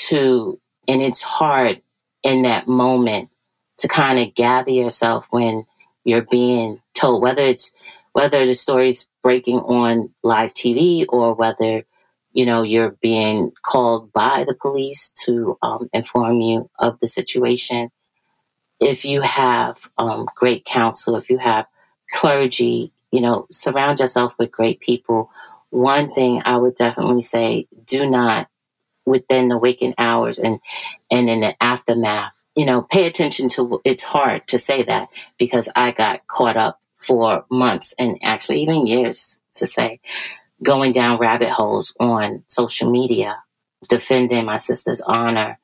to, 0.09 0.59
and 0.89 1.03
it's 1.03 1.23
hard 1.23 1.81
in 2.25 2.43
that 2.43 2.67
moment 2.67 3.31
to 3.79 3.89
kind 3.89 4.19
of 4.19 4.35
gather 4.35 4.71
yourself 4.71 5.27
when 5.31 5.65
you're 6.05 6.23
being 6.23 6.81
told, 6.95 7.23
whether 7.23 7.43
it's 7.43 7.73
whether 8.13 8.47
the 8.47 8.55
story's 8.55 9.07
breaking 9.23 9.59
on 9.59 10.11
live 10.23 10.53
TV 10.53 11.05
or 11.09 11.35
whether 11.35 11.85
you 12.33 12.47
know 12.47 12.63
you're 12.63 12.97
being 13.03 13.53
called 13.65 14.13
by 14.13 14.45
the 14.47 14.55
police 14.55 15.11
to 15.25 15.57
um, 15.63 15.89
inform 15.93 16.41
you 16.41 16.69
of 16.79 16.99
the 17.01 17.07
situation. 17.07 17.91
If 18.81 19.05
you 19.05 19.21
have 19.23 19.77
um, 19.99 20.29
great 20.35 20.65
counsel, 20.65 21.17
if 21.17 21.31
you 21.31 21.39
have 21.39 21.67
clergy, 22.13 22.93
you 23.11 23.21
know, 23.21 23.47
surround 23.51 24.01
yourself 24.01 24.35
with 24.39 24.53
great 24.53 24.81
people. 24.81 25.31
One 25.71 26.13
thing 26.13 26.43
I 26.45 26.57
would 26.57 26.77
definitely 26.77 27.23
say: 27.23 27.67
do 27.87 28.09
not 28.09 28.49
within 29.05 29.49
the 29.49 29.59
waking 29.59 29.95
hours 29.99 30.39
and 30.39 30.61
and 31.11 31.29
in 31.29 31.41
the 31.41 31.61
aftermath 31.63 32.33
you 32.59 32.67
know 32.67 32.83
pay 32.83 33.07
attention 33.09 33.49
to 33.51 33.81
it's 33.87 34.05
hard 34.05 34.47
to 34.49 34.59
say 34.61 34.85
that 34.85 35.09
because 35.39 35.71
i 35.77 35.93
got 35.93 36.27
caught 36.29 36.59
up 36.59 36.81
for 36.99 37.47
months 37.51 37.95
and 37.99 38.19
actually 38.23 38.63
even 38.63 38.87
years 38.87 39.41
to 39.55 39.67
say 39.67 40.01
going 40.63 40.93
down 40.93 41.19
rabbit 41.19 41.51
holes 41.51 41.95
on 42.01 42.45
social 42.49 42.91
media 42.91 43.43
defending 43.89 44.47
my 44.47 44.59
sister's 44.59 45.03
honor 45.03 45.59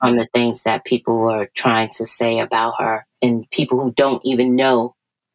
on 0.00 0.16
the 0.16 0.28
things 0.34 0.64
that 0.64 0.84
people 0.84 1.18
were 1.18 1.48
trying 1.54 1.90
to 1.90 2.06
say 2.06 2.40
about 2.40 2.74
her 2.80 3.06
and 3.22 3.50
people 3.50 3.80
who 3.80 3.92
don't 3.92 4.22
even 4.24 4.56
know 4.56 4.94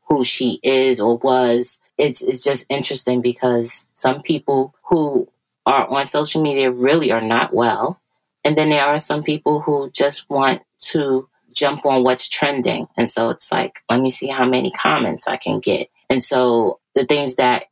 who 0.09 0.25
she 0.25 0.59
is 0.63 1.01
or 1.01 1.17
was 1.17 1.81
it's 1.97 2.21
it's 2.23 2.43
just 2.43 2.65
interesting 2.69 3.21
because 3.21 3.87
some 3.93 4.21
people 4.23 4.75
who 4.89 5.27
are 5.65 5.87
on 5.87 6.07
social 6.07 6.41
media 6.43 6.71
really 6.71 7.11
are 7.11 7.21
not 7.21 7.53
well. 7.53 8.01
And 8.43 8.57
then 8.57 8.69
there 8.69 8.85
are 8.85 8.99
some 8.99 9.23
people 9.23 9.61
who 9.61 9.91
just 9.91 10.29
want 10.29 10.63
to 10.81 11.27
jump 11.53 11.85
on 11.85 12.03
what's 12.03 12.29
trending. 12.29 12.87
And 12.97 13.09
so 13.09 13.29
it's 13.29 13.51
like, 13.51 13.79
let 13.89 13.99
me 13.99 14.09
see 14.09 14.27
how 14.27 14.45
many 14.45 14.71
comments 14.71 15.27
I 15.27 15.37
can 15.37 15.59
get. 15.59 15.89
And 16.09 16.23
so 16.23 16.79
the 16.95 17.05
things 17.05 17.35
that 17.35 17.65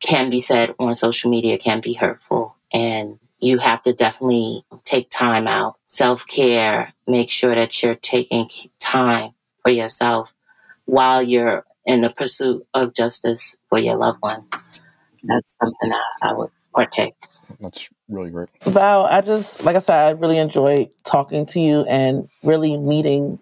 can 0.00 0.30
be 0.30 0.40
said 0.40 0.74
on 0.78 0.94
social 0.94 1.30
media 1.30 1.58
can 1.58 1.80
be 1.80 1.94
hurtful. 1.94 2.56
And 2.72 3.18
you 3.38 3.58
have 3.58 3.82
to 3.82 3.92
definitely 3.92 4.64
take 4.84 5.10
time 5.10 5.46
out, 5.46 5.76
self 5.84 6.26
care, 6.26 6.92
make 7.06 7.30
sure 7.30 7.54
that 7.54 7.82
you're 7.82 7.94
taking 7.94 8.48
time 8.78 9.32
for 9.62 9.70
yourself 9.70 10.32
while 10.86 11.22
you're 11.22 11.64
in 11.84 12.00
the 12.00 12.10
pursuit 12.10 12.66
of 12.74 12.94
justice 12.94 13.56
for 13.68 13.78
your 13.78 13.96
loved 13.96 14.20
one. 14.20 14.44
That's 15.22 15.54
something 15.60 15.90
that 15.90 16.02
I 16.22 16.34
would 16.34 16.50
partake. 16.74 17.14
That's 17.60 17.90
really 18.08 18.30
great. 18.30 18.48
Val, 18.64 19.06
I 19.06 19.20
just, 19.20 19.64
like 19.64 19.76
I 19.76 19.80
said, 19.80 20.06
I 20.06 20.10
really 20.10 20.38
enjoyed 20.38 20.90
talking 21.04 21.46
to 21.46 21.60
you 21.60 21.82
and 21.82 22.28
really 22.42 22.76
meeting 22.76 23.38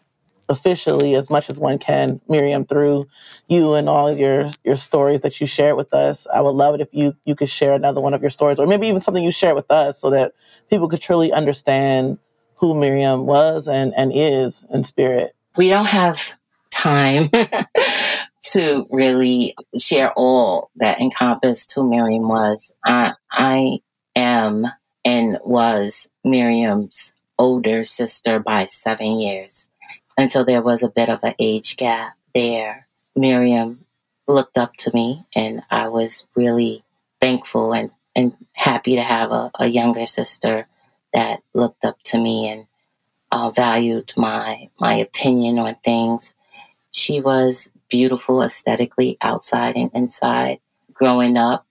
officially 0.48 1.14
as 1.14 1.30
much 1.30 1.48
as 1.48 1.58
one 1.58 1.78
can, 1.78 2.20
Miriam, 2.28 2.64
through 2.64 3.06
you 3.48 3.74
and 3.74 3.88
all 3.88 4.08
of 4.08 4.18
your 4.18 4.48
your 4.64 4.76
stories 4.76 5.22
that 5.22 5.40
you 5.40 5.46
shared 5.46 5.76
with 5.76 5.94
us. 5.94 6.26
I 6.32 6.40
would 6.40 6.50
love 6.50 6.74
it 6.74 6.80
if 6.80 6.88
you 6.92 7.16
you 7.24 7.34
could 7.34 7.50
share 7.50 7.72
another 7.74 8.00
one 8.00 8.14
of 8.14 8.20
your 8.20 8.30
stories, 8.30 8.58
or 8.58 8.66
maybe 8.66 8.86
even 8.88 9.00
something 9.00 9.24
you 9.24 9.32
shared 9.32 9.56
with 9.56 9.70
us, 9.70 10.00
so 10.00 10.10
that 10.10 10.32
people 10.70 10.88
could 10.88 11.00
truly 11.00 11.32
understand 11.32 12.18
who 12.56 12.78
Miriam 12.78 13.26
was 13.26 13.68
and 13.68 13.94
and 13.96 14.12
is 14.14 14.66
in 14.72 14.84
spirit. 14.84 15.34
We 15.56 15.68
don't 15.68 15.88
have 15.88 16.34
time 16.70 17.30
to 18.52 18.86
really 18.90 19.54
share 19.78 20.12
all 20.12 20.70
that 20.76 21.00
encompassed 21.00 21.72
who 21.74 21.88
Miriam 21.88 22.28
was. 22.28 22.72
I 22.84 23.12
I 23.30 23.78
am 24.16 24.66
and 25.04 25.38
was 25.44 26.10
Miriam's 26.24 27.12
older 27.38 27.84
sister 27.84 28.38
by 28.38 28.66
seven 28.66 29.18
years. 29.18 29.68
And 30.16 30.30
so 30.30 30.44
there 30.44 30.62
was 30.62 30.82
a 30.82 30.88
bit 30.88 31.08
of 31.08 31.20
an 31.22 31.34
age 31.38 31.76
gap 31.76 32.14
there. 32.34 32.86
Miriam 33.16 33.84
looked 34.26 34.56
up 34.56 34.74
to 34.76 34.90
me, 34.94 35.24
and 35.34 35.62
I 35.70 35.88
was 35.88 36.26
really 36.34 36.84
thankful 37.20 37.74
and, 37.74 37.90
and 38.14 38.34
happy 38.52 38.96
to 38.96 39.02
have 39.02 39.32
a, 39.32 39.50
a 39.58 39.66
younger 39.66 40.06
sister 40.06 40.66
that 41.12 41.40
looked 41.52 41.84
up 41.84 42.00
to 42.04 42.18
me 42.18 42.48
and 42.48 42.66
uh, 43.32 43.50
valued 43.50 44.12
my 44.16 44.68
my 44.78 44.94
opinion 44.94 45.58
on 45.58 45.74
things. 45.84 46.34
She 46.90 47.20
was 47.20 47.70
beautiful 47.88 48.42
aesthetically 48.42 49.18
outside 49.20 49.76
and 49.76 49.90
inside. 49.94 50.58
Growing 50.92 51.36
up, 51.36 51.66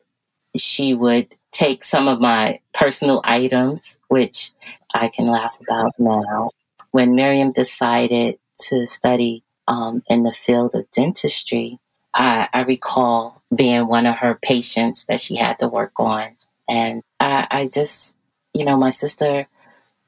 she 0.56 0.94
would 0.94 1.34
take 1.54 1.84
some 1.84 2.08
of 2.08 2.20
my 2.20 2.60
personal 2.74 3.22
items, 3.24 3.98
which 4.10 4.52
I 4.94 5.08
can 5.08 5.28
laugh 5.28 5.56
about 5.62 5.94
now. 5.98 6.50
When 6.92 7.16
Miriam 7.16 7.52
decided 7.52 8.40
to 8.68 8.86
study 8.86 9.44
um, 9.68 10.04
in 10.08 10.24
the 10.24 10.34
field 10.34 10.76
of 10.76 10.90
dentistry, 10.92 11.80
I, 12.14 12.48
I, 12.54 12.62
recall 12.62 13.42
being 13.56 13.88
one 13.88 14.06
of 14.06 14.18
her 14.18 14.36
patients 14.36 15.06
that 15.06 15.20
she 15.20 15.36
had 15.36 15.58
to 15.60 15.68
work 15.68 15.94
on. 15.98 16.36
And 16.68 17.02
I, 17.20 17.48
I 17.50 17.68
just, 17.68 18.16
you 18.54 18.66
know, 18.66 18.78
my 18.78 18.92
sister 18.92 19.48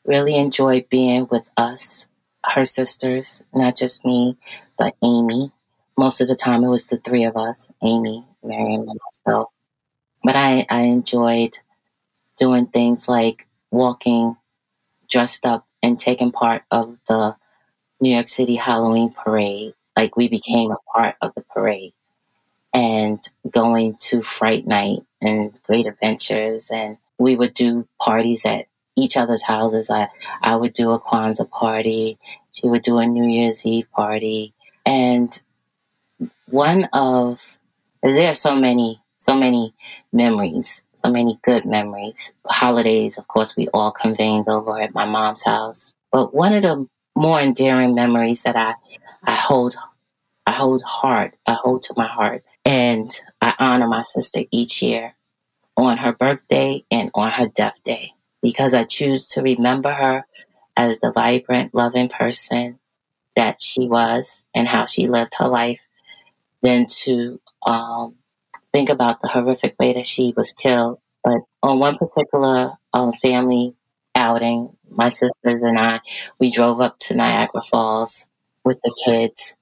really 0.06 0.36
enjoyed 0.36 0.90
being 0.90 1.28
with 1.32 1.50
us, 1.58 2.08
her 2.44 2.66
sisters, 2.66 3.44
not 3.54 3.76
just 3.76 4.06
me, 4.06 4.38
but 4.78 4.96
Amy. 5.02 5.52
Most 5.98 6.22
of 6.22 6.28
the 6.28 6.36
time, 6.36 6.64
it 6.64 6.70
was 6.70 6.88
the 6.88 6.98
three 6.98 7.24
of 7.24 7.38
us 7.38 7.72
Amy, 7.82 8.26
Miriam, 8.44 8.88
and 8.88 9.00
myself. 9.26 9.50
But 10.26 10.36
I, 10.36 10.66
I 10.72 10.82
enjoyed 10.82 11.60
doing 12.36 12.66
things 12.66 13.08
like 13.08 13.48
walking 13.70 14.36
dressed 15.08 15.46
up 15.46 15.68
and 15.84 16.00
taking 16.00 16.32
part 16.32 16.64
of 16.72 16.98
the 17.08 17.36
New 18.02 18.10
York 18.12 18.28
City 18.28 18.56
Halloween 18.56 19.14
parade. 19.14 19.76
Like 19.96 20.18
we 20.18 20.28
became 20.28 20.72
a 20.72 20.80
part 20.92 21.16
of 21.22 21.36
the 21.36 21.42
parade 21.42 21.94
and 22.74 23.20
going 23.48 23.98
to 24.08 24.24
Fright 24.24 24.66
Night 24.66 25.02
and 25.22 25.60
Great 25.68 25.86
Adventures. 25.86 26.72
And 26.72 26.98
we 27.20 27.36
would 27.36 27.54
do 27.54 27.88
parties 28.02 28.48
at 28.48 28.66
each 28.96 29.18
other's 29.18 29.44
houses. 29.44 29.92
I, 29.92 30.10
I 30.42 30.56
would 30.56 30.74
do 30.74 30.90
a 30.90 31.00
Kwanzaa 31.00 31.52
party. 31.52 32.18
She 32.52 32.68
would 32.68 32.82
do 32.82 32.98
a 32.98 33.06
New 33.06 33.30
Year's 33.30 33.64
Eve 33.64 33.92
party. 33.92 34.56
And 34.88 35.40
one 36.48 36.86
of, 36.94 37.40
there 38.02 38.32
are 38.32 38.34
so 38.34 38.56
many 38.56 39.04
so 39.26 39.36
many 39.36 39.74
memories, 40.14 40.86
so 40.94 41.10
many 41.10 41.40
good 41.42 41.66
memories. 41.66 42.32
Holidays, 42.46 43.18
of 43.18 43.28
course, 43.28 43.56
we 43.56 43.68
all 43.70 43.92
convened 43.92 44.48
over 44.48 44.80
at 44.80 44.94
my 44.94 45.06
mom's 45.06 45.44
house. 45.44 45.96
But 46.12 46.32
one 46.32 46.54
of 46.54 46.62
the 46.62 46.88
more 47.16 47.42
endearing 47.42 47.96
memories 47.96 48.44
that 48.44 48.56
I, 48.56 48.76
I 49.24 49.34
hold, 49.34 49.76
I 50.46 50.52
hold 50.52 50.84
hard, 50.84 51.32
I 51.48 51.54
hold 51.54 51.82
to 51.84 51.96
my 51.98 52.08
heart, 52.08 52.44
and 52.66 53.10
I 53.42 53.56
honor 53.58 53.88
my 53.88 54.04
sister 54.04 54.42
each 54.52 54.84
year 54.84 55.16
on 55.76 55.98
her 55.98 56.14
birthday 56.14 56.86
and 56.92 57.10
on 57.16 57.32
her 57.32 57.48
death 57.48 57.82
day 57.84 58.12
because 58.44 58.76
I 58.76 58.84
choose 58.84 59.26
to 59.30 59.42
remember 59.42 59.92
her 59.92 60.24
as 60.78 61.00
the 61.00 61.12
vibrant, 61.12 61.74
loving 61.74 62.10
person 62.10 62.78
that 63.36 63.60
she 63.60 63.88
was 63.88 64.46
and 64.54 64.68
how 64.68 64.86
she 64.86 65.08
lived 65.08 65.34
her 65.40 65.48
life 65.48 65.82
than 66.62 66.86
to 67.04 67.42
um, 67.66 68.16
think 68.76 68.90
about 68.90 69.22
the 69.22 69.30
horrific 69.30 69.74
way 69.80 69.94
that 69.94 70.06
she 70.06 70.34
was 70.36 70.52
killed. 70.52 71.00
But 71.24 71.40
on 71.64 71.80
one 71.80 71.98
particular 71.98 72.74
um, 72.94 73.14
family 73.14 73.74
outing, 74.14 74.76
my 74.90 75.08
sisters 75.08 75.64
and 75.64 75.80
I, 75.80 76.02
we 76.40 76.52
drove 76.52 76.82
up 76.82 77.00
to 77.00 77.16
Niagara 77.16 77.62
Falls 77.72 78.28
with 78.66 78.82
the 78.84 78.94
kids. 79.06 79.56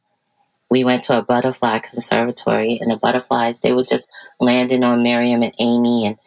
We 0.71 0.83
went 0.83 1.03
to 1.05 1.19
a 1.19 1.21
butterfly 1.21 1.79
conservatory, 1.79 2.79
and 2.81 2.89
the 2.89 2.97
butterflies, 2.97 3.59
they 3.59 3.71
were 3.71 3.83
just 3.83 4.09
landing 4.39 4.83
on 4.83 5.03
Miriam 5.03 5.43
and 5.43 5.53
Amy. 5.59 6.07
And 6.07 6.17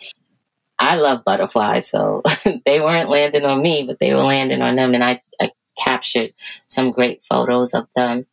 I 0.79 0.95
love 0.95 1.25
butterflies, 1.25 1.91
so 1.91 2.23
they 2.65 2.81
weren't 2.81 3.11
landing 3.11 3.45
on 3.45 3.63
me, 3.63 3.83
but 3.83 3.99
they 3.99 4.15
were 4.15 4.23
landing 4.23 4.63
on 4.63 4.77
them. 4.77 4.95
And 4.95 5.03
I, 5.03 5.21
I 5.41 5.51
captured 5.77 6.33
some 6.69 6.93
great 6.93 7.25
photos 7.25 7.75
of 7.75 7.89
them. 7.97 8.27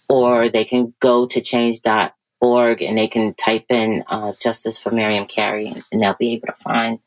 or 0.10 0.50
they 0.50 0.66
can 0.66 0.94
go 1.00 1.26
to 1.26 1.42
change.org 1.42 2.82
and 2.82 2.98
they 2.98 3.08
can 3.08 3.34
type 3.36 3.66
in 3.70 4.04
uh, 4.08 4.34
Justice 4.40 4.80
for 4.80 4.92
Miriam 4.92 5.26
Carey 5.26 5.74
and 5.92 6.02
they'll 6.02 6.16
be 6.20 6.34
able 6.34 6.48
to 6.48 6.54
find 6.54 7.00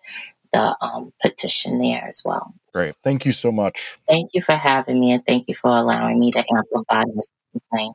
the 0.53 0.77
um, 0.81 1.13
petition 1.21 1.79
there 1.79 2.07
as 2.09 2.23
well. 2.25 2.55
Great. 2.73 2.97
Thank 2.97 3.27
you 3.27 3.33
so 3.33 3.53
much. 3.53 3.99
Thank 4.09 4.31
you 4.35 4.43
for 4.43 4.55
having 4.55 4.99
me 4.99 5.13
and 5.13 5.25
thank 5.25 5.47
you 5.49 5.55
for 5.55 5.71
allowing 5.71 6.19
me 6.19 6.33
to 6.33 6.45
amplify 6.51 7.05
this 7.15 7.29
complaint. 7.53 7.95